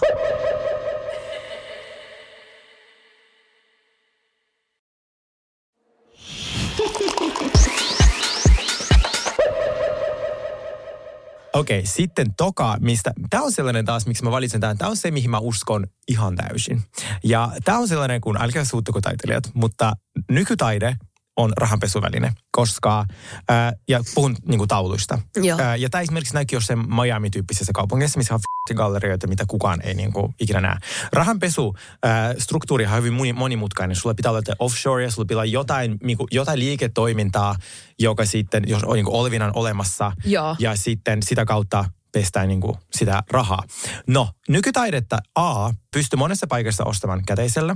[11.58, 15.12] Okei, sitten toka, mistä, tämä on sellainen taas, miksi mä valitsen tämän, tämä on se,
[15.12, 16.82] mihin mä uskon ihan täysin.
[17.23, 19.93] Ja tämä on sellainen, kun älkää suuttako taiteilijat, mutta
[20.32, 20.95] nykytaide
[21.38, 23.06] on rahanpesuväline, koska,
[23.50, 25.19] ää, ja puhun niin kuin tauluista.
[25.36, 25.60] Joo.
[25.62, 28.39] Ää, ja tämä esimerkiksi näkyy jossain Miami-tyyppisessä kaupungissa, missä on
[28.76, 30.78] gallerioita, mitä kukaan ei niin kuin, ikinä näe.
[31.13, 33.95] Rahanpesu ää, struktuurihan on hyvin moni- monimutkainen.
[33.95, 37.55] Sulla pitää olla offshore, ja sulla pitää olla jotain, niin kuin, jotain liiketoimintaa,
[37.99, 40.55] joka sitten, jos on niin kuin olevinan olemassa, Joo.
[40.59, 43.64] ja sitten sitä kautta pestään niin kuin sitä rahaa.
[44.07, 47.76] No, nykytaidetta A pystyy monessa paikassa ostamaan käteisellä,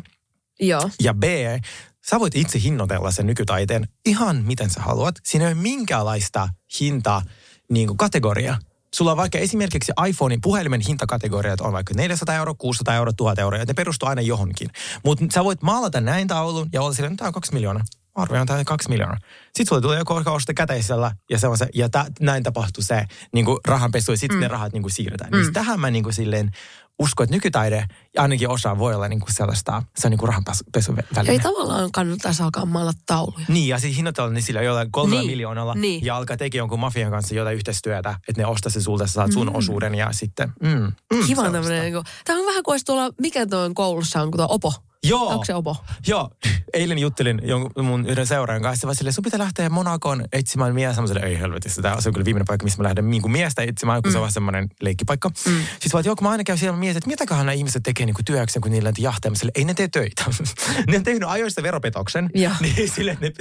[0.59, 0.89] Joo.
[1.03, 1.23] ja B,
[2.09, 5.15] sä voit itse hinnoitella sen nykytaiteen ihan miten sä haluat.
[5.23, 6.49] Siinä ei ole minkäänlaista
[6.79, 7.21] hinta
[7.69, 8.57] niin kuin kategoria.
[8.95, 13.59] Sulla on vaikka esimerkiksi iPhonein puhelimen hintakategoriat on vaikka 400 euroa, 600 euroa, 1000 euroa,
[13.59, 14.69] ja ne perustuu aina johonkin.
[15.05, 17.83] Mutta sä voit maalata näin taulun ja olla silleen, tämä on kaksi miljoonaa.
[18.15, 19.17] Arvioin tämä on kaksi miljoonaa.
[19.45, 22.83] Sitten sulle tulee joku, joka ostaa käteisellä ja, se on se, ja tä, näin tapahtuu
[22.83, 24.41] se niin kuin rahanpesu ja sitten mm.
[24.41, 25.31] ne rahat niin kuin siirretään.
[25.31, 25.37] Mm.
[25.37, 26.51] Niin tähän mä niin kuin silleen
[26.99, 27.85] uskon, että nykytaide
[28.15, 31.31] ja ainakin osa voi olla niin kuin sellaista, se on niin kuin rahanpesuväline.
[31.31, 33.45] Ei tavallaan kannattaisi alkaa maalata tauluja.
[33.47, 36.05] Niin, ja siis hinnoitella niin sillä jollain kolmella Niin, miljoonalla niin.
[36.05, 39.31] ja alkaa tekemään jonkun mafian kanssa jotain yhteistyötä, että ne ostaa se sulta, sä saat
[39.31, 40.53] sun osuuden ja sitten...
[40.63, 44.31] Mm, mm, Kiva tämmöinen, niin tämä on vähän kuin olisi tuolla, mikä tuon koulussa on,
[44.31, 44.73] kun tuo opo.
[45.03, 45.27] Joo.
[45.27, 45.77] Onko se opo?
[46.07, 46.29] Joo,
[46.73, 50.97] eilen juttelin jonkun mun yhden seuraajan kanssa, vaan silleen, sun pitää lähteä Monakoon etsimään mies.
[50.97, 54.01] Mä silleen, ei helvetissä, tämä on kyllä viimeinen paikka, missä mä lähden niin miestä etsimään,
[54.01, 54.11] kun mm.
[54.11, 55.29] se on vaan semmoinen leikkipaikka.
[55.29, 55.55] Mm.
[55.79, 58.13] Siis vaan, joo, kun mä aina käyn siellä mietin, että mitäköhän nämä ihmiset tekee niin
[58.13, 59.31] kuin työkseen, kun niillä on jahtaa.
[59.31, 60.25] Mä silleen, ei ne tee töitä.
[60.87, 62.29] ne on tehnyt ajoista veropetoksen.
[62.33, 62.53] Joo.
[62.61, 63.31] niin silleen, ne,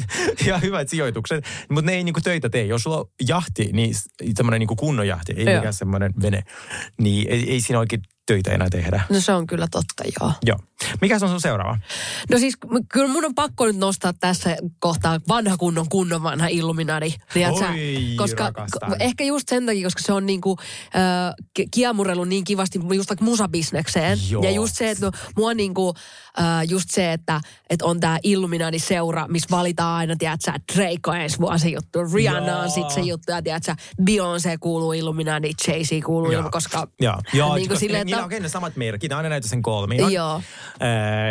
[0.47, 1.45] ja hyvät sijoitukset.
[1.71, 2.65] Mutta ne ei niin kuin töitä tee.
[2.65, 3.95] Jos sulla on jahti, niin
[4.35, 5.55] tämmöinen niin kunnon jahti, ei Joo.
[5.55, 6.43] mikään semmoinen vene,
[6.99, 9.03] niin ei, ei siinä oikein töitä enää tehdä.
[9.11, 10.33] No se on kyllä totta, joo.
[10.47, 10.59] Joo.
[11.01, 11.79] Mikä se on sun seuraava?
[12.31, 12.55] No siis
[12.93, 17.15] kyllä mun on pakko nyt nostaa tässä kohtaa vanha kunnon kunnon vanha Illuminati.
[17.35, 17.71] tiedätkö sä?
[17.71, 18.91] Oi, koska rakastan.
[18.91, 23.11] k- ehkä just sen takia, koska se on niinku äh, ki- kiemurellut niin kivasti just
[23.11, 24.19] vaikka musabisnekseen.
[24.31, 24.43] Joo.
[24.45, 25.95] Ja just se, että no, mua niinku,
[26.41, 31.39] äh, just se, että et on tää Illuminati-seura, missä valitaan aina, tiedätkö Drake on ensi
[31.39, 36.31] vuonna se juttu, Rihanna on sit se juttu, ja tiedätkö Beyoncé kuuluu Illuminati, Jay-Z kuuluu.
[36.31, 39.17] Illuminati, koska Joo, joo niin kuin silleen, niillä että- on oikein ne samat merkit, ne
[39.17, 40.13] aina näyttää sen kolmion.
[40.13, 40.35] Joo.
[40.37, 40.43] Äh,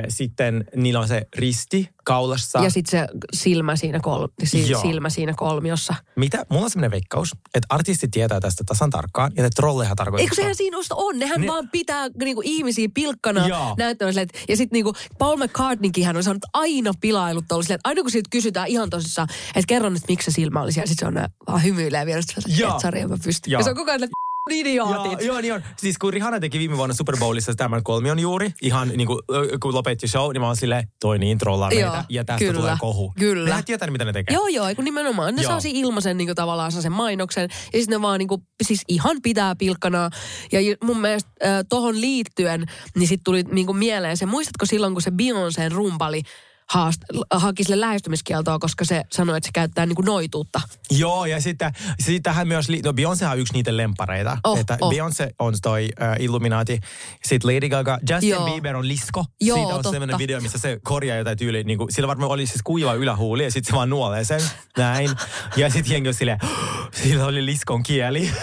[0.08, 2.60] sitten niillä on se risti kaulassa.
[2.64, 5.96] ja sitten se silmä siinä, kol, si, silmä siinä kolmiossa.
[6.16, 6.46] Mitä?
[6.50, 10.22] Mulla on sellainen veikkaus, että artistit tietää tästä tasan tarkkaan, ja että trolleja tarkoittaa.
[10.24, 11.20] Eikö sehän siinä on?
[11.20, 13.76] Nehän Ne- vaan pitää niinku, ihmisiä pilkkana Joo.
[13.78, 17.90] näyttämään että- Ja sitten niinku, Paul McCartneykin hän on saanut aina pilailut tuolla silleen, että
[17.90, 21.06] aina kun siitä kysytään ihan tosissaan, että kerron nyt miksi se silmä oli siellä, sitten
[21.06, 22.76] se on nää, vaan hymyilee vielä, että Joo.
[22.76, 23.52] et sarja mä pystyn.
[23.52, 23.60] Joo.
[23.60, 24.16] Ja se on koko ajan, että
[24.50, 25.12] idiootit.
[25.12, 25.64] Joo, joo, niin on.
[25.78, 29.20] Siis kun Rihanna teki viime vuonna Super Bowlissa tämän kolmion juuri, ihan niin kuin,
[29.62, 32.60] kun lopetti show, niin mä oon silleen, toi niin trollaa Joo, meitä, ja tästä kyllä,
[32.60, 33.14] tulee kohu.
[33.20, 33.50] kyllä.
[33.50, 34.36] Nehän tietää, mitä ne tekee.
[34.36, 35.36] Joo, joo, kun nimenomaan.
[35.36, 35.50] Ne Joo.
[35.60, 37.50] saa ilmaisen niin tavallaan sen mainoksen.
[37.74, 40.10] Ja sitten ne vaan niin kuin, siis ihan pitää pilkkana.
[40.52, 42.66] Ja mun mielestä äh, tohon liittyen,
[42.96, 46.22] niin sitten tuli niin kuin mieleen se, muistatko silloin, kun se Beyoncén rumpali
[46.70, 47.02] haast,
[47.32, 50.62] haki sille lähestymiskieltoa, koska se sanoi, että se käyttää niin kuin noituutta.
[50.92, 54.38] Joo, ja sitten sitähän myös, no Beyoncé on yksi niitä lempareita.
[54.44, 54.94] Oh, että oh.
[54.94, 56.80] Beyoncé on toi uh, Illuminati.
[57.24, 58.46] Sitten Lady Gaga, Justin Joo.
[58.46, 59.26] Bieber on lisko.
[59.42, 61.64] Joo, Siitä on sellainen video, missä se korjaa jotain tyyliä.
[61.64, 64.42] Niin kuin, sillä varmaan oli siis kuiva ylähuuli ja sitten se vaan nuolee sen.
[64.78, 65.10] Näin.
[65.58, 66.40] Ja sitten jengi on silleen,
[67.04, 68.32] sillä oli liskon kieli.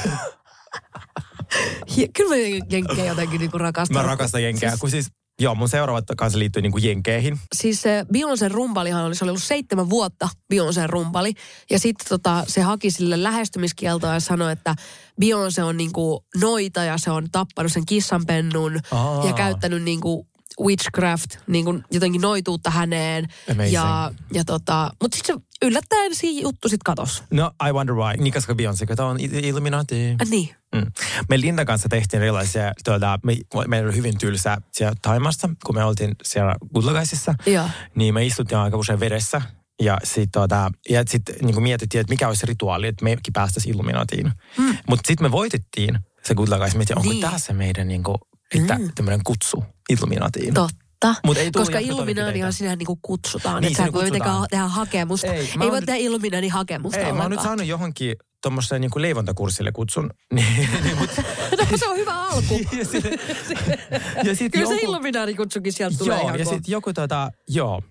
[2.16, 2.36] Kyllä mä
[2.70, 4.02] jenkkejä jotenkin niin kuin rakastan.
[4.02, 4.70] Mä rakastan jenkeä.
[4.70, 5.08] Siis, Kun siis,
[5.40, 7.38] joo, mun seuraavat kanssa liittyy niin kuin jenkeihin.
[7.54, 11.34] siis se Beyoncé rumpalihan oli, se oli ollut seitsemän vuotta Beyoncé rumpali.
[11.70, 14.74] Ja sitten tota, se haki sille lähestymiskieltoa ja sanoi, että
[15.20, 19.26] Beyoncé on niinku noita ja se on tappanut sen kissanpennun Aa.
[19.26, 20.26] ja käyttänyt niinku
[20.60, 23.28] witchcraft, niinku jotenkin noituutta häneen.
[23.52, 23.74] Amazing.
[23.74, 27.22] Ja, ja tota, mutta sitten se yllättäen siinä juttu sitten katos.
[27.30, 28.16] No, I wonder why.
[28.16, 30.10] Niin, koska Beyoncé, kun tää on Illuminati.
[30.10, 30.54] Äh, niin.
[30.74, 30.86] Mm.
[31.28, 33.36] Me Lindan kanssa tehtiin erilaisia, tuota, me,
[33.68, 37.34] meillä oli hyvin tylsää siellä Taimassa, kun me oltiin siellä Gudlagaisissa.
[37.94, 39.42] Niin me istuttiin aika usein vedessä.
[39.82, 43.74] Ja sitten tota, ja sit, niin mietittiin, että mikä olisi se rituaali, että mekin päästäisiin
[43.74, 44.32] Illuminatiin.
[44.58, 44.76] Mm.
[44.88, 47.20] Mutta sitten me voitettiin se Gudlagais, mietin, onko Niin.
[47.20, 48.16] tämä se meidän niin kuin,
[48.54, 48.90] että Mm.
[48.94, 50.54] tämmöinen kutsu Illuminatiin.
[50.54, 51.14] Totta.
[51.24, 51.78] Mut ei Koska.
[51.78, 53.60] Illuminaatihan sinähän niinku kutsutaan.
[53.62, 55.26] Niin, että sä voi mitenkään tehdä hakemusta.
[55.32, 58.90] Ei, Ei, voi nyt- tehdä Illuminatin hakemusta Ei, mä oon nyt saanut johonkin tuommoiseen niin
[58.96, 60.10] leivontakurssille kutsun.
[60.34, 61.10] niin, niin, mut,
[61.70, 62.60] No, se on hyvä alku.
[62.78, 63.04] ja sit,
[64.26, 67.30] ja sit Kyllä se joku- Illuminati kutsukin sieltä tulee Joo, ihan ja sitten joku tota,
[67.48, 67.82] joo.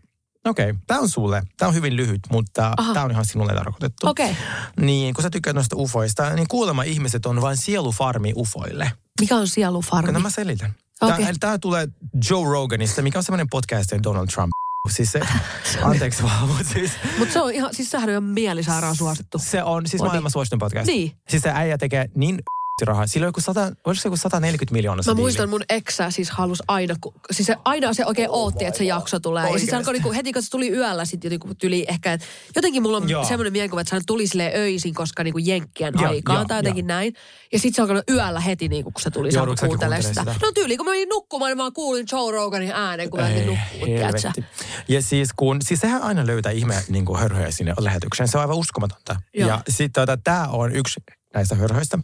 [0.46, 0.82] Okei, okay.
[0.88, 1.44] tämä on sulle.
[1.58, 2.94] Tämä on hyvin lyhyt, mutta Aha.
[2.94, 4.08] tämä on ihan sinulle tarkoitettu.
[4.08, 4.38] Okei.
[4.80, 8.92] Niin, kun sä tykkäät noista ufoista, niin kuulemma ihmiset on vain sielufarmi ufoille.
[9.22, 10.12] Mikä on sielufarmi?
[10.12, 10.76] No mä selitän.
[11.02, 11.26] Okei.
[11.26, 11.88] Tämä, tämä tulee
[12.30, 14.52] Joe Roganista, mikä on semmoinen podcast Donald Trump.
[14.90, 15.22] Siis se,
[15.84, 19.40] anteeksi vaan, mutta siis Mutta se on ihan, siis sehän on ihan mielisairaan suosittu.
[19.40, 20.10] se on siis Odi.
[20.10, 20.88] maailman suosituin podcast.
[20.88, 21.12] Niin.
[21.30, 22.40] Siis se äijä tekee niin
[22.82, 23.08] rahaa.
[23.08, 25.22] Sillä oli joku 100, oliko se joku 140 miljoonaa Mä diili?
[25.22, 28.78] muistan, mun eksä siis halus aina, ku- siis se, aina se oikein Oh ootti, että
[28.78, 29.52] se jakso tulee.
[29.52, 32.28] Ja siis se alkoi niinku, heti kun se tuli yöllä sit jotenkin tyli ehkä, että
[32.56, 33.26] jotenkin mulla on Joo.
[33.26, 36.88] semmoinen mielikuva, että se tuli silleen öisin, koska niinku jenkkien Joo, aikaan joo, tai jotenkin
[36.88, 37.14] näin.
[37.54, 40.20] Ja sitten se alkoi yöllä heti niinku, kun se tuli, se alkoi kuuntelemaan sitä.
[40.22, 40.36] sitä?
[40.46, 43.46] No tyyli, kun mä menin nukkumaan, niin mä kuulin Joe Roganin äänen, kun mä menin
[43.48, 44.22] nukkumaan, tiedätkö?
[44.28, 44.46] helvetti.
[44.88, 48.28] Ja siis kun, siis sehän aina löytää ihme niin hörhöjä sinne lähetykseen.
[48.28, 49.16] Se on aivan uskomatonta.
[49.34, 49.50] Joo.
[49.50, 51.00] Ja sitten tota, tämä on yksi
[51.36, 52.00] näistä hörhöistä.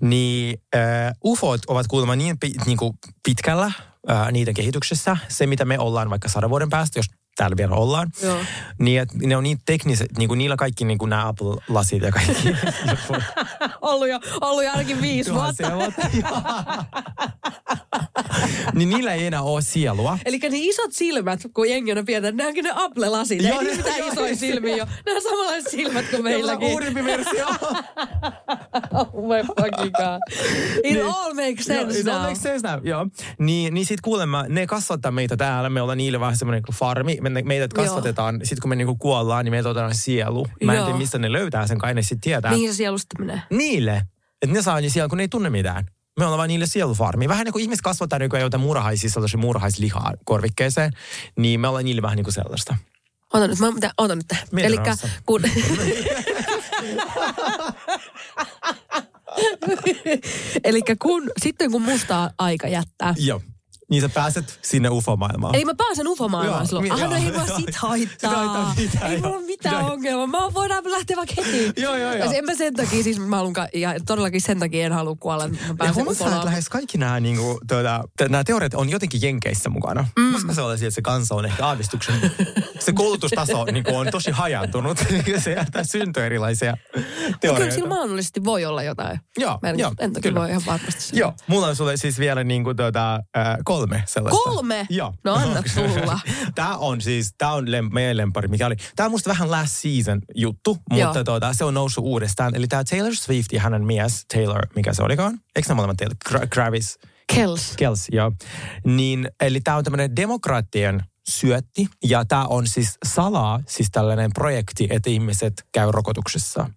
[0.00, 2.36] Niin äh, UFOt ovat kuulemma niin,
[2.66, 2.92] niin kuin
[3.24, 3.72] pitkällä
[4.10, 5.16] äh, niiden kehityksessä.
[5.28, 7.06] Se, mitä me ollaan vaikka sadan vuoden päästä, jos
[7.36, 8.10] täällä vielä ollaan.
[8.22, 8.38] Joo.
[8.78, 12.12] Niin, että ne on niin tekniset, niin kuin niillä kaikki niin kuin nämä Apple-lasit ja
[12.12, 12.48] kaikki.
[13.80, 15.72] ollut, jo, ollut jo ainakin viisi vuotta.
[15.76, 16.02] Vuotta.
[18.74, 20.18] Niin niillä ei enää ole sielua.
[20.24, 23.42] Eli ne isot silmät, kun jengi on pientä, ne onkin ne Apple-lasit.
[23.42, 24.86] Joo, Ei ne- mitään isoja silmiä jo.
[25.06, 26.68] Ne on samanlaiset silmät kuin meilläkin.
[26.68, 27.46] Uudempi versio.
[28.92, 30.20] Oh my fucking god.
[30.84, 32.22] It all makes sense Joo, it all now.
[32.26, 32.86] makes sense now.
[32.86, 33.06] Joo.
[33.38, 35.70] Niin, niin sit kuulemma, ne kasvattaa meitä täällä.
[35.70, 37.18] Me ollaan niille vähän semmoinen farmi.
[37.20, 38.40] Me, meitä kasvatetaan.
[38.42, 40.46] Sitten kun me niinku kuollaan, niin meiltä otetaan sielu.
[40.64, 40.86] Mä en Joo.
[40.86, 42.52] tiedä, mistä ne löytää sen, kai ne sitten tietää.
[42.52, 43.42] Mihin se sielusta menee?
[43.50, 44.02] Niille.
[44.42, 45.86] Että ne saa niin siellä, kun ne ei tunne mitään.
[46.18, 47.28] Me ollaan vaan niille sielufarmi.
[47.28, 50.92] Vähän niin kuin ihmiset kasvattaa kuin jotain muurahaisissa, tosi muurahaislihaa korvikkeeseen,
[51.36, 52.76] niin me ollaan niille vähän niin kuin sellaista.
[53.32, 54.26] Ota nyt, mä mitä, ota nyt.
[54.56, 54.76] Eli
[55.26, 55.42] kun...
[60.64, 63.14] Eli kun, sitten kun musta aika jättää.
[63.18, 63.42] Joo.
[63.90, 65.54] Niin sä pääset sinne ufo-maailmaan.
[65.54, 66.92] Eli mä pääsen ufomaailmaan silloin.
[66.92, 68.30] Aha, no ei mua sit Sitä haittaa.
[68.30, 69.92] haittaa mitään, ei mulla ole mitään Joo.
[69.92, 70.26] ongelmaa.
[70.26, 71.72] Mä voidaan lähteä vaikka heti.
[71.82, 72.24] Joo, joo, joo.
[72.32, 75.44] Ja En mä sen takia, siis mä haluan, ja todellakin sen takia en halua kuolla.
[75.44, 78.90] että Mä Ja pääsen sä, että lähes kaikki nämä, niin kuin, tuota, nämä teoriat on
[78.90, 80.06] jotenkin jenkeissä mukana.
[80.18, 80.32] Mm.
[80.32, 82.14] Koska se on että se kansa on ehkä aavistuksen,
[82.78, 84.98] se koulutustaso niin kuin, on tosi hajantunut.
[85.44, 87.06] se jättää syntyä erilaisia Kyllä
[87.40, 87.74] teorioita.
[87.74, 89.20] sillä mahdollisesti voi olla jotain.
[89.38, 90.40] Joo, joo, En toki kyllä.
[90.40, 91.20] voi ihan varmasti sanoa.
[91.20, 94.50] Joo, mulla on sulle siis vielä niin kuin, tuota, äh, kolme sellaista.
[94.50, 94.86] Kolme?
[94.90, 95.14] Joo.
[95.24, 96.20] No anna tulla.
[96.54, 99.76] Tämä on siis, tämä on lem, meidän lempari, mikä oli, tämä on musta vähän last
[99.76, 101.06] season juttu, Joo.
[101.06, 102.54] mutta tuota, se on noussut uudestaan.
[102.54, 105.40] Eli tämä Taylor Swift ja hänen mies Taylor, mikä se olikaan?
[105.56, 106.16] Eikö nämä molemmat Taylor?
[106.28, 106.98] Gra- Travis?
[107.34, 107.72] Kels.
[107.76, 108.32] Kels, joo.
[108.84, 114.86] Niin, eli tämä on tämmöinen demokraattien syötti, ja tämä on siis salaa, siis tällainen projekti,
[114.90, 116.70] että ihmiset käy rokotuksessa,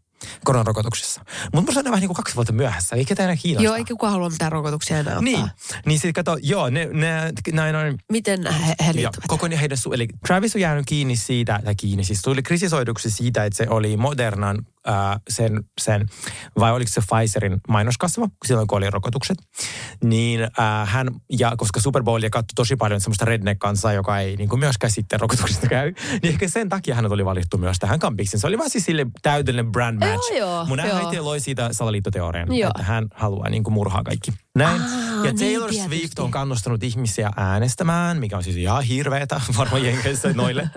[0.43, 1.21] koronarokotuksessa.
[1.53, 3.65] Mutta musta on vähän niin kuin kaksi vuotta myöhässä, eikä tämä enää kiinnostaa.
[3.65, 5.21] Joo, eikä kukaan halua mitään rokotuksia enää ottaa.
[5.24, 5.47] Niin,
[5.86, 9.28] niin sitten kato, joo, ne, ne, näin on, Miten he, he Joo, liittyvät?
[9.28, 13.11] koko ne heidän, su- eli Travis on jäänyt kiinni siitä, tai kiinni, siis tuli kritisoiduksi
[13.11, 16.07] siitä, että se oli Modernan ää, sen, sen,
[16.59, 19.38] vai oliko se Pfizerin mainoskasva, silloin kun oli rokotukset.
[20.03, 21.07] Niin ää, hän,
[21.39, 25.19] ja koska Super Bowlia katsoi tosi paljon semmoista redneck-kansaa, joka ei niin kuin myöskään sitten
[25.19, 28.41] rokotuksista käy, niin ehkä sen takia hän oli valittu myös tähän kampikseen.
[28.41, 30.31] Se oli vaan siis sille täydellinen brand match.
[30.31, 32.69] Joo, joo, Mun äiti loi siitä salaliittoteorian, Joo.
[32.69, 34.31] että hän haluaa niin kuin murhaa kaikki.
[34.58, 34.82] Näin.
[34.82, 35.97] Aa, ja niin Taylor tietysti.
[35.97, 40.70] Swift on kannustanut ihmisiä äänestämään, mikä on siis ihan hirveetä varmaan jenkeissä noille.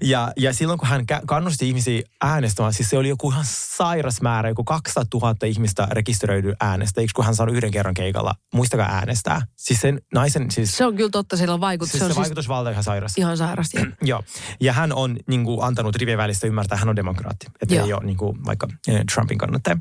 [0.00, 4.48] ja, ja silloin kun hän kannusti ihmisiä äänestämään, siis se oli joku ihan sairas määrä,
[4.48, 8.34] joku 200 000 ihmistä rekisteröidy äänestäjiksi, kun hän saanut yhden kerran keikalla.
[8.54, 9.46] Muistakaa äänestää.
[9.56, 11.90] Siis sen naisen, siis, Se on kyllä totta, sillä on vaikutus.
[11.92, 13.18] siis se on se siis vaikutusvalta on ihan sairas.
[13.18, 13.78] ihan sairasti.
[14.02, 14.22] Joo,
[14.60, 17.46] ja hän on niin kuin, antanut rivien välistä ymmärtää, että hän on demokraatti.
[17.62, 19.76] Että ei ole niin kuin, vaikka eh, Trumpin kannattaja.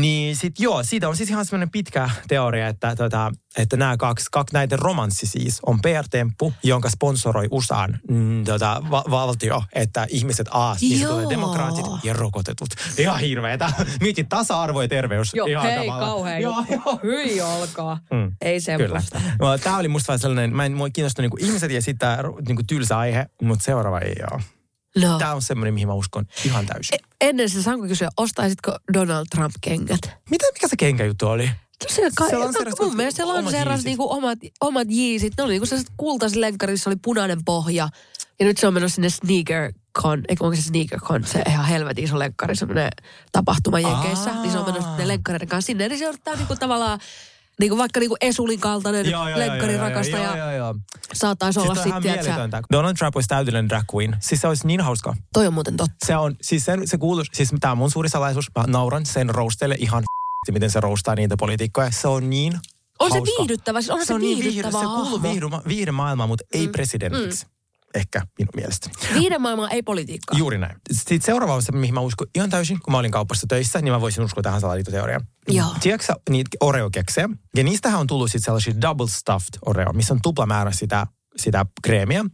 [0.00, 4.26] Niin sit joo, siitä on siis ihan semmoinen pitkä teoria, että, tota, että nämä kaksi,
[4.32, 10.48] kaksi näiden romanssi siis on PR-temppu, jonka sponsoroi USAn mm, tota, va- valtio, että ihmiset
[10.50, 12.68] A, niin tulee demokraatit ja rokotetut.
[12.98, 13.72] Ihan hirveetä.
[14.00, 15.34] Mieti tasa-arvo ja terveys.
[15.34, 16.06] Joo, ihan hei, kamala.
[16.06, 17.00] kauhean Joo, joo.
[17.02, 17.98] Hyi olkaa.
[18.10, 18.32] Mm.
[18.40, 19.20] Ei semmoista.
[19.38, 22.08] No, Tämä oli musta sellainen, mä en mua kiinnosta niinku ihmiset ja sitten
[22.48, 24.42] niinku tylsä aihe, mutta seuraava ei ole.
[24.96, 25.18] No.
[25.18, 26.98] Tämä on semmoinen, mihin mä uskon ihan täysin.
[27.20, 30.00] Ennen se saanko kysyä, ostaisitko Donald Trump-kengät?
[30.30, 31.46] Mitä, mikä se kenkäjuttu oli?
[31.46, 33.84] No Se, ka- Se lanseerasi mun mielestä se omat lanseerasi jeesit.
[33.84, 35.32] niinku omat, omat jiisit.
[35.38, 37.88] Ne oli niinku sellaiset kultaiset lenkkarissa oli punainen pohja.
[38.40, 39.72] Ja nyt se on menossa sinne sneaker
[40.02, 42.90] con, eikö onko se sneaker con, se ihan helvetin iso lenkkari, semmoinen
[43.32, 44.30] tapahtuma Jenkeissä.
[44.30, 44.42] Aa.
[44.42, 45.88] Niin se on menossa ne lenkkareiden kanssa sinne.
[45.88, 47.00] Niin se on tää niinku tavallaan
[47.60, 50.34] niinku vaikka niinku Esulin kaltainen lenkkarin rakastaja
[51.12, 52.62] saattaisi Siis olla on sitten, mieletöntä.
[52.72, 54.16] Donald Trump olisi täydellinen drag queen.
[54.20, 55.14] Siis se olisi niin hauska.
[55.32, 56.06] toi on muuten totta.
[56.06, 58.46] Se on, siis se, se kuuluu, siis tämä on mun suuri salaisuus.
[58.58, 60.02] Mä nauran sen roasteille ihan
[60.52, 61.90] miten se roustaa niitä poliitikkoja.
[61.90, 62.52] Se on niin
[62.98, 63.34] On se hauska.
[63.38, 66.44] viihdyttävä, siis onhan se, se on niin viihdyttävä viihdy, se kuuluu viihdy, viihde maailmaan, mutta
[66.52, 67.46] ei presidentiksi.
[67.94, 68.94] Ehkä minun mielestäni.
[69.14, 70.38] Viiden maailmaa ei politiikkaa.
[70.38, 70.76] Juuri näin.
[70.92, 73.92] Sitten seuraava on se, mihin mä uskon ihan täysin, kun mä olin kaupassa töissä, niin
[73.92, 75.26] mä voisin uskoa tähän salaliittoteoriaan.
[75.48, 75.74] Joo.
[75.80, 77.28] Tiedätkö niitä Oreo-keksejä?
[77.56, 81.66] Ja niistähän on tullut sitten sellaisia double stuffed Oreo, missä on tupla määrä sitä, sitä
[81.82, 82.24] kreemiä.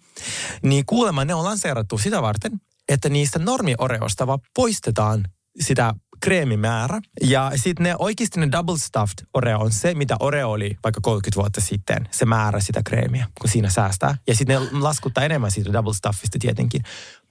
[0.63, 2.53] Niin kuulemma ne on lanseerattu sitä varten,
[2.89, 5.25] että niistä normi Oreosta vaan poistetaan
[5.61, 7.01] sitä kreemimäärä.
[7.23, 11.41] Ja sitten ne oikeasti ne double stuffed Oreo on se, mitä Oreo oli vaikka 30
[11.41, 12.09] vuotta sitten.
[12.11, 14.17] Se määrä sitä kreemiä, kun siinä säästää.
[14.27, 16.83] Ja sitten ne laskuttaa enemmän siitä double stuffista tietenkin.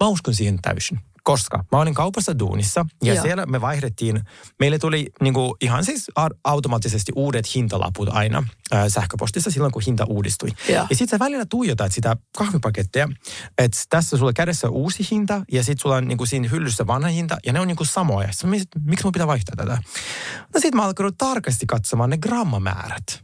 [0.04, 1.00] Mä uskon siihen täysin.
[1.24, 3.24] Koska mä olin kaupassa duunissa ja Joo.
[3.24, 4.22] siellä me vaihdettiin,
[4.60, 6.08] meille tuli niinku ihan siis
[6.44, 10.50] automaattisesti uudet hintalaput aina ää, sähköpostissa silloin, kun hinta uudistui.
[10.70, 10.88] Joo.
[10.90, 13.10] Ja sitten sä välillä tuijotat sitä kahvipakettia,
[13.58, 17.38] että tässä sulla kädessä uusi hinta ja sitten sulla on niinku siinä hyllyssä vanha hinta
[17.46, 18.32] ja ne on niinku samoja.
[18.32, 19.78] Sitten että miksi mun pitää vaihtaa tätä?
[20.54, 23.24] No sitten mä alkanut tarkasti katsomaan ne grammamäärät.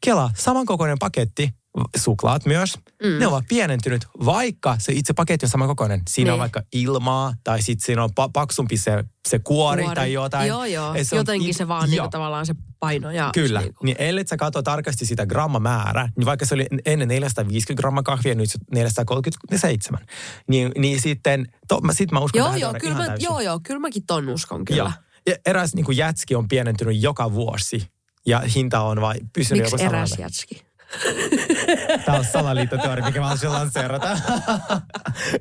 [0.00, 1.54] Kela, samankokoinen paketti,
[1.96, 3.18] suklaat myös, mm.
[3.18, 6.02] ne ovat pienentynyt, vaikka se itse paketti on samankokoinen.
[6.08, 6.40] Siinä on Niin.
[6.40, 10.48] vaikka ilmaa, tai sitten siinä on pa- paksumpi se, se kuori, kuori tai jotain.
[10.48, 10.94] Joo, joo.
[11.02, 13.10] Se on Jotenkin il- se vaan niinku tavallaan se paino.
[13.10, 13.84] Ja Kyllä, Niinku.
[13.84, 18.34] niin ellei sä katso tarkasti sitä grammamäärä, niin vaikka se oli ennen 450 grammaa kahvia,
[18.34, 20.00] nyt se 437,
[20.48, 23.24] niin, niin sitten, to, mä, sit mä uskon Joo, joo, kyllä mä, täysin.
[23.24, 24.78] joo, joo, kyllä mäkin ton uskon kyllä.
[24.78, 24.90] Joo.
[25.26, 27.86] Ja eräs niin kuin jätski on pienentynyt joka vuosi
[28.26, 30.62] ja hinta on vain pysynyt Miksi joku eräs jätski?
[32.04, 34.18] Tämä on salaliittoteoria, mikä mä haluaisin lanseerata.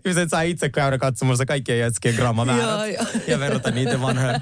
[0.06, 3.08] Ihmiset saa itse käydä katsomassa kaikkien jätskien grammamäärät joo.
[3.28, 4.42] ja verrata niitä vanhoja.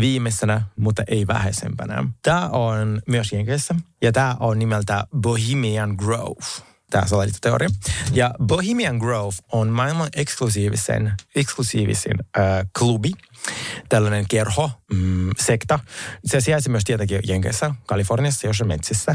[0.00, 2.04] Viimeisenä, mutta ei vähäisempänä.
[2.22, 6.44] Tämä on myös Jenkeissä ja tämä on nimeltä Bohemian Grove.
[6.90, 7.68] Tämä salaliittoteoria.
[8.12, 13.10] Ja Bohemian Grove on maailman eksklusiivisen, eksklusiivisin äh, klubi,
[13.88, 15.78] tällainen kerho, mm, sekta.
[16.24, 19.14] Se sijaitsee myös tietenkin Jenkeissä, Kaliforniassa, jossain metsissä.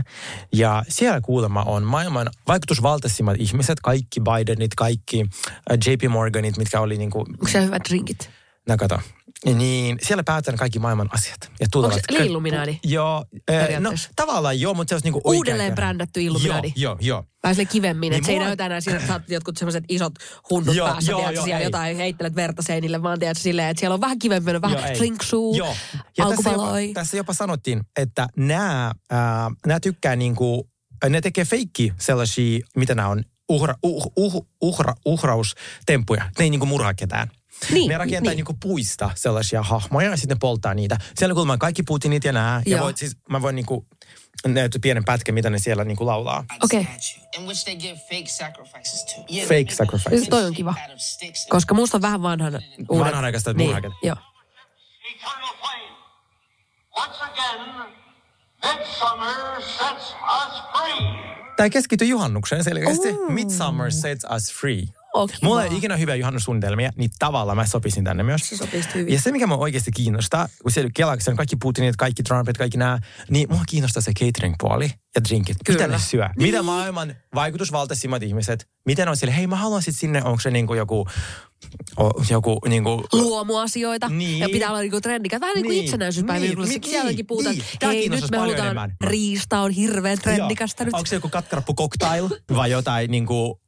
[0.53, 5.25] Ja siellä kuulemma on maailman vaikutusvaltaisimmat ihmiset, kaikki Bidenit, kaikki
[5.71, 8.29] äh, JP Morganit, mitkä oli niinku, Onko se hyvät drinkit?
[8.67, 8.99] no kato,
[9.53, 11.37] niin siellä päätetään kaikki maailman asiat.
[11.59, 12.79] Ja Onko se Illuminati?
[12.83, 14.09] Joo, äh, no Periaatteessa?
[14.15, 16.73] tavallaan joo, mutta se olisi niinku Uudelleen brändätty Illuminati.
[16.75, 17.23] Joo, joo, joo.
[17.43, 19.83] Vähän sille kivemmin, Niin että se ei mua- näytä enää siinä, että oot jotkut semmoiset
[19.89, 20.13] isot
[20.49, 21.65] hundut Joo, päässä, joo, tiedätkö, joo, siellä ei.
[21.65, 24.95] jotain heittelet verta seinille, vaan tiedätkö, silleen, että siellä on vähän kivempi, on vähän Joo,
[24.97, 25.75] flinksuu, Joo.
[26.17, 30.69] Ja tässä jopa, tässä jopa sanottiin, että nämä, ää, nämä tykkää niinku,
[31.09, 36.23] ne tekee feikki sellaisia, mitä nämä on, uhra, uh, uh, uhra, uhraustemppuja.
[36.23, 37.27] Ne ei niinku murhaa ketään.
[37.71, 38.37] Niin, ne rakentaa niin.
[38.37, 40.97] niinku puista sellaisia hahmoja ja sitten ne polttaa niitä.
[41.15, 42.61] Siellä on kuulemma kaikki Putinit ja nämä.
[42.65, 42.83] Ja Joo.
[42.85, 43.85] voit, siis, mä voin niinku
[44.47, 46.45] näyttää pienen pätkän, mitä ne siellä niinku laulaa.
[46.63, 46.83] Okei.
[46.83, 49.05] statue in which they give fake sacrifices.
[50.09, 50.73] Siis toi on kiva.
[51.49, 52.53] Koska musta on vähän vanhan
[52.89, 53.05] uudet.
[53.05, 53.91] Vanhanaikaista niin, murhaket.
[54.03, 54.15] joo.
[56.97, 57.59] Once again,
[58.63, 61.35] midsummer sets us free.
[61.57, 63.07] Tämä keskittyy juhannukseen selkeästi.
[63.29, 64.83] Midsummer sets us free.
[65.15, 65.39] Oh, kiva.
[65.41, 68.49] Mulla ei ole ikinä hyviä juhannussuunnitelmia, niin tavallaan mä sopisin tänne myös.
[68.49, 68.55] Se
[68.95, 69.13] hyvin.
[69.13, 72.77] Ja se, mikä mua oikeasti kiinnostaa, kun siellä Kelaksi on kaikki Putinit, kaikki Trumpit, kaikki
[72.77, 72.99] nämä,
[73.29, 75.57] niin mua kiinnostaa se catering-puoli ja drinkit.
[75.67, 75.97] Mitä Kyllä.
[75.97, 76.27] ne syö?
[76.27, 76.47] Niin.
[76.47, 80.73] Mitä maailman vaikutusvaltaisimmat ihmiset, miten on sille, hei mä haluan sit sinne, onko se niinku
[80.73, 81.07] joku,
[81.99, 84.09] o, joku niinku, luomuasioita.
[84.09, 84.39] Niin.
[84.39, 85.39] Ja pitää olla niinku trendikä.
[85.39, 85.83] Vähän niin kuin Niin.
[85.85, 86.45] itsenäisyyspäivä.
[86.45, 86.57] Niin.
[86.59, 86.69] Niin.
[86.69, 86.83] Niin.
[86.83, 87.65] Sielläkin puhutaan, Niin.
[87.73, 88.95] että hei nyt me halutaan, enemmän.
[89.03, 90.93] riista on hirveän trendikästä nyt.
[90.93, 93.59] Onko se joku katkarappu cocktail vai jotain niinku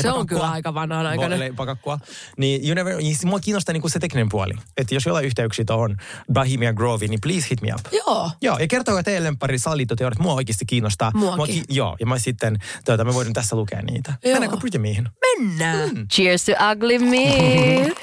[0.00, 1.38] Se on kyllä aika vanhanaikainen.
[1.38, 1.98] Voileipakakkua.
[2.38, 4.52] Niin you never, niin mua kiinnostaa niinku se tekninen puoli.
[4.76, 5.96] Että jos jollain yhteyksiä tuohon
[6.32, 7.80] Bohemian Groveen, niin please hit me up.
[7.92, 8.30] Joo.
[8.42, 10.18] Joo, ja kertokaa teidän lemppari salaliittoteoriat.
[10.18, 11.10] Mua oikeasti kiinnostaa.
[11.14, 11.54] Muakin.
[11.56, 14.14] Mua joo, ja mä sitten, tuota, me voidaan tässä lukea niitä.
[14.24, 14.32] Joo.
[14.32, 15.08] Mennäänkö Pretty Meihin?
[15.38, 15.90] Mennään.
[15.90, 16.08] Mm.
[16.08, 17.94] Cheers to ugly me.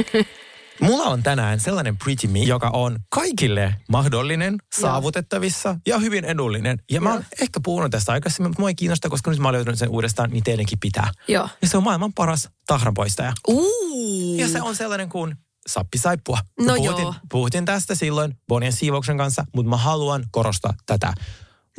[0.80, 6.78] Mulla on tänään sellainen Pretty Me, joka on kaikille mahdollinen, saavutettavissa ja hyvin edullinen.
[6.90, 9.54] Ja mä oon ehkä puhunut tästä aikaisemmin, mutta mua ei kiinnosta, koska nyt mä oon
[9.54, 11.10] löytänyt sen uudestaan, niin teidänkin pitää.
[11.28, 11.48] Joo.
[11.62, 13.32] Ja se on maailman paras tahranpoistaja.
[13.48, 14.38] Uuu.
[14.38, 15.34] Ja se on sellainen kuin
[15.68, 16.38] sappisaippua.
[16.60, 17.14] No puhutin, joo.
[17.30, 21.12] puhutin tästä silloin Bonien siivouksen kanssa, mutta mä haluan korostaa tätä.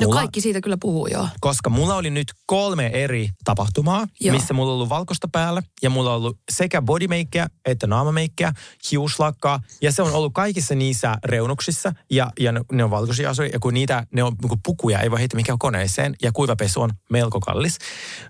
[0.00, 1.28] No Mulla- kaikki siitä kyllä puhuu, joo.
[1.40, 4.34] koska mulla oli nyt kolme eri tapahtumaa, Joo.
[4.36, 8.52] missä mulla on ollut valkoista päällä ja mulla on ollut sekä bodymakeä että naamameikkiä,
[8.90, 13.48] hiuslakkaa ja se on ollut kaikissa niissä reunuksissa ja, ja ne, ne on valkoisia asuja
[13.52, 16.90] ja kun niitä, ne on niin pukuja, ei voi heittää mikään koneeseen ja kuivapesu on
[17.10, 17.78] melko kallis,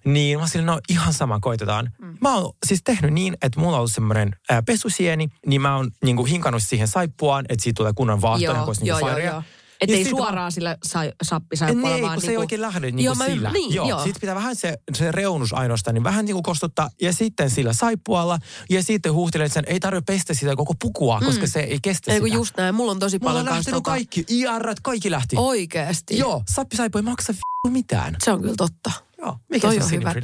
[0.05, 1.91] niin mä silleen, no ihan sama, koitetaan.
[2.01, 2.17] Mm.
[2.21, 4.31] Mä oon siis tehnyt niin, että mulla on ollut semmoinen
[4.67, 8.59] pesusieni, niin mä oon niin hinkannut siihen saippuaan, että siitä tulee kunnon vaahto, Joo, niin
[8.65, 9.31] kuin olisi joo, niin joo, fairia.
[9.33, 9.43] joo.
[9.81, 12.41] Että Ja ei sit vaan- suoraan sillä sai, sappisaippua, niin, vaan kun se ei niinku-
[12.41, 13.51] oikein lähde niin joo, mä- sillä.
[13.51, 13.89] Niin, joo.
[13.89, 13.99] joo.
[14.05, 16.91] Sitten pitää vähän se, se reunus ainoastaan, niin vähän niin kuin kostuttaa.
[17.03, 18.39] Ja sitten sillä saippualla.
[18.71, 22.21] Ja sitten huuhtelet sen, ei tarvitse pestä sitä koko pukua, koska se ei kestä Ei
[22.21, 22.35] sitä.
[22.35, 22.75] just näin.
[22.75, 24.25] Mulla on tosi Mulla paljon on kanssa lähtenyt tota- kaikki.
[24.29, 25.37] IR, kaikki lähti.
[25.39, 26.19] Oikeesti.
[26.19, 27.35] Joo, sappisaipu ei maksa
[27.69, 28.17] mitään.
[28.25, 28.91] Se on kyllä totta.
[29.19, 30.15] Joo, mikä Toi se on on hyvä.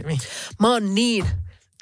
[0.61, 1.25] Mä oon niin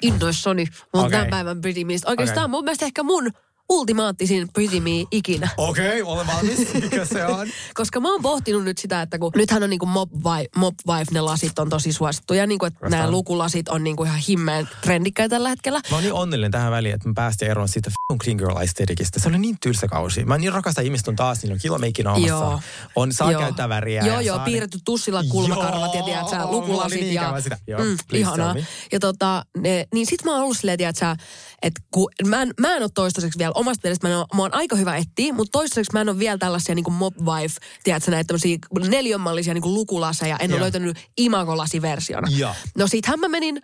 [0.01, 1.11] innoissani mun Okei.
[1.11, 2.09] tämän päivän Pretty Meistä.
[2.09, 2.51] Oikeastaan Okei.
[2.51, 3.31] mun mielestä ehkä mun
[3.69, 5.49] ultimaattisin pretty me ikinä.
[5.57, 6.73] Okei, okay, ole valmis.
[6.73, 7.47] Mikä se on?
[7.73, 11.11] Koska mä oon pohtinut nyt sitä, että kun nythän on niinku mob wife, mob wife
[11.11, 15.49] ne lasit on tosi suosittuja, niinku, että nämä lukulasit on niinku ihan himmeen trendikkäitä tällä
[15.49, 15.81] hetkellä.
[15.89, 19.19] Mä oon niin onnellinen tähän väliin, että mä päästiin eroon siitä f***ing clean girl aestheticista.
[19.19, 20.25] Se oli niin tylsä kausi.
[20.25, 22.27] Mä niin rakastan ihmistun taas, niillä on kilomeikki naamassa.
[22.27, 22.59] Joo.
[22.95, 23.41] On, saa Joo.
[23.41, 24.05] käyttää väriä.
[24.05, 27.41] Joo, joo, saa piirretty tussilla kulmakarvat ja tiedät sä, lukulasit niin ja...
[27.41, 27.57] sitä.
[27.67, 28.55] Joo, mm, ihanaa.
[28.91, 31.15] Ja tota, ne, niin sit mä oon ollut silleen, tiedät sä,
[31.61, 34.41] että kun mä en, mä en ole toistaiseksi vielä, omasta mielestä mä, en oo, mä
[34.41, 38.03] oon aika hyvä etsiä, mutta toistaiseksi mä en ole vielä tällaisia niinku mob wife, tiedät
[38.03, 38.57] sä, näitä tämmöisiä
[38.89, 40.61] neliönmallisia niinku lukulaseja, en ole Joo.
[40.61, 42.27] löytänyt imagolasiversiona.
[42.37, 42.55] Joo.
[42.77, 43.61] No sittenhän mä menin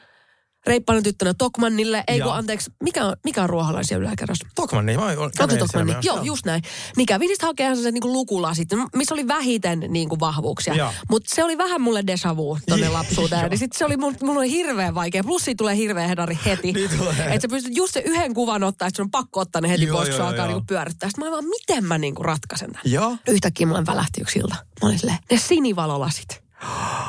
[0.65, 2.35] reippana tyttönä Tokmannille, ei kun Joo.
[2.35, 4.39] anteeksi, mikä on, mikä on ruoholaisia yläkerras?
[4.55, 5.05] Tokman, niin mä
[5.37, 5.95] kävelin Tokmanni.
[6.01, 6.27] Joo, myös.
[6.27, 6.61] just näin.
[6.97, 10.73] Niin kävin sitten hakemaan sellaiset niinku lukulasit, missä oli vähiten niinku vahvuuksia.
[10.73, 10.93] Joo.
[11.09, 12.93] Mutta se oli vähän mulle deja vu tonne Joo.
[12.93, 13.49] lapsuuteen.
[13.49, 15.23] Niin sit se oli, mun, mulla oli hirveän vaikea.
[15.23, 16.71] Plus siitä tulee hirveä hedari heti.
[16.71, 16.89] Niin.
[17.19, 19.85] Että sä pystyt just se yhden kuvan ottaa, että sun on pakko ottaa ne heti
[19.85, 20.47] Joo, pois, kun se joo, alkaa joo.
[20.47, 21.09] niinku pyörittää.
[21.09, 22.81] Sitten mä vaan, miten mä niinku ratkaisen tämän?
[22.85, 23.17] Joo.
[23.27, 24.55] Yhtäkkiä mulle välähti yksi ilta.
[24.81, 26.41] Mä olin silleen, ne sinivalolasit.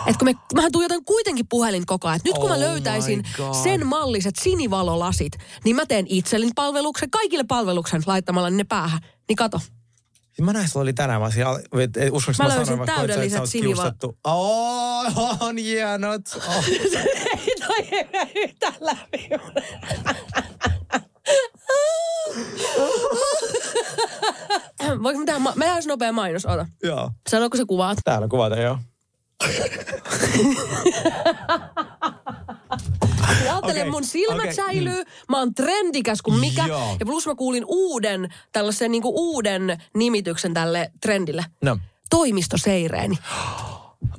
[0.07, 2.17] Et kun me, mähän tuijotan kuitenkin puhelin koko ajan.
[2.17, 3.55] Et nyt kun Oh mä löytäisin my God.
[3.63, 5.33] sen malliset sinivalolasit,
[5.65, 9.01] niin mä teen itselleni palveluksen, kaikille palveluksen laittamalla ne päähän.
[9.29, 9.61] Niin kato.
[10.41, 11.31] Mä näin, sulla oli tänään, mä
[11.83, 14.19] et- uskonko Mä mä, löysin sanoin, sä- täydelliset sä oot siniva- kiusattu.
[14.25, 16.23] Oh, on hienot.
[16.49, 16.65] Oh.
[16.69, 19.29] Ei toi ei yhtään läpi.
[25.03, 26.67] Voinko mä tehdä, mä tehdään nopea mainos, ota.
[26.83, 27.11] Joo.
[27.31, 27.99] Sanoiko se kuvaat?
[28.05, 28.79] Täällä kuvata, joo.
[33.45, 36.67] Ja ajattele, Okei, mun silmät okei, säilyy, mä oon trendikäs kuin mikä.
[36.67, 36.97] Joo.
[37.01, 41.45] Ja plus mä kuulin uuden, tällaisen niinku uuden nimityksen tälle trendille.
[41.63, 41.79] No.
[42.11, 43.19] Toimistoseireeni.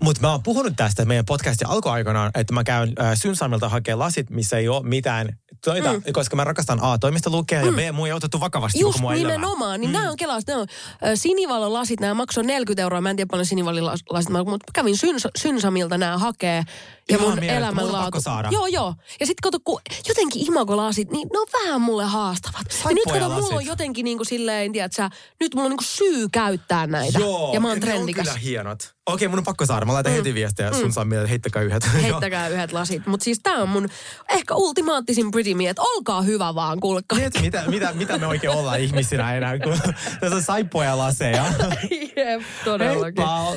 [0.03, 4.29] Mutta mä oon puhunut tästä meidän podcastin alkuaikanaan, että mä käyn äh, Synsalmilta hakemaan lasit,
[4.29, 6.01] missä ei ole mitään toita, mm.
[6.13, 9.79] koska mä rakastan A, toimista lukea ja B, mua ei otettu vakavasti Just koko nimenomaan.
[9.79, 9.93] Niin mm.
[9.93, 10.47] nämä on kelaus.
[10.47, 10.67] Nämä on
[11.07, 11.99] ö, sinivalolasit.
[11.99, 13.01] Nämä maksoi 40 euroa.
[13.01, 14.07] Mä en tiedä paljon sinivalolasit,
[14.45, 16.63] mutta kävin syns, Synsamilta nämä hakee.
[17.09, 18.21] Ja Ihan mun elämänlaatu.
[18.21, 18.49] saada.
[18.51, 18.95] Joo, joo.
[19.19, 22.65] Ja sitten kato, kun jotenkin imagolasit, niin ne on vähän mulle haastavat.
[22.85, 25.09] Ja nyt kato, mulla on jotenkin niin kuin silleen, tiedät sä,
[25.39, 27.19] nyt mulla on niin kuin syy käyttää näitä.
[27.19, 28.27] Joo, ja mä oon ne on trendikäs.
[28.27, 28.93] kyllä hienot.
[29.05, 29.85] Okei, mun on pakko saada.
[29.85, 30.15] Mä laitan mm.
[30.15, 30.77] heti viestiä mm.
[30.77, 31.83] sun Sammille, että heittäkää yhdet.
[32.01, 33.07] Heittäkää yhdet lasit.
[33.07, 33.89] Mutta siis tää on mun
[34.29, 37.19] ehkä ultimaattisin pretty me, että olkaa hyvä vaan, kuulkaa.
[37.19, 39.77] Mieti, mitä, mitä, mitä me oikein ollaan ihmisinä enää, kun
[40.19, 41.45] tässä on saippuja laseja.
[42.17, 43.23] Jep, todellakin.
[43.25, 43.55] Heippa!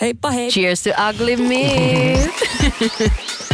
[0.00, 0.50] Heippa hei.
[0.50, 2.30] Cheers to ugly me.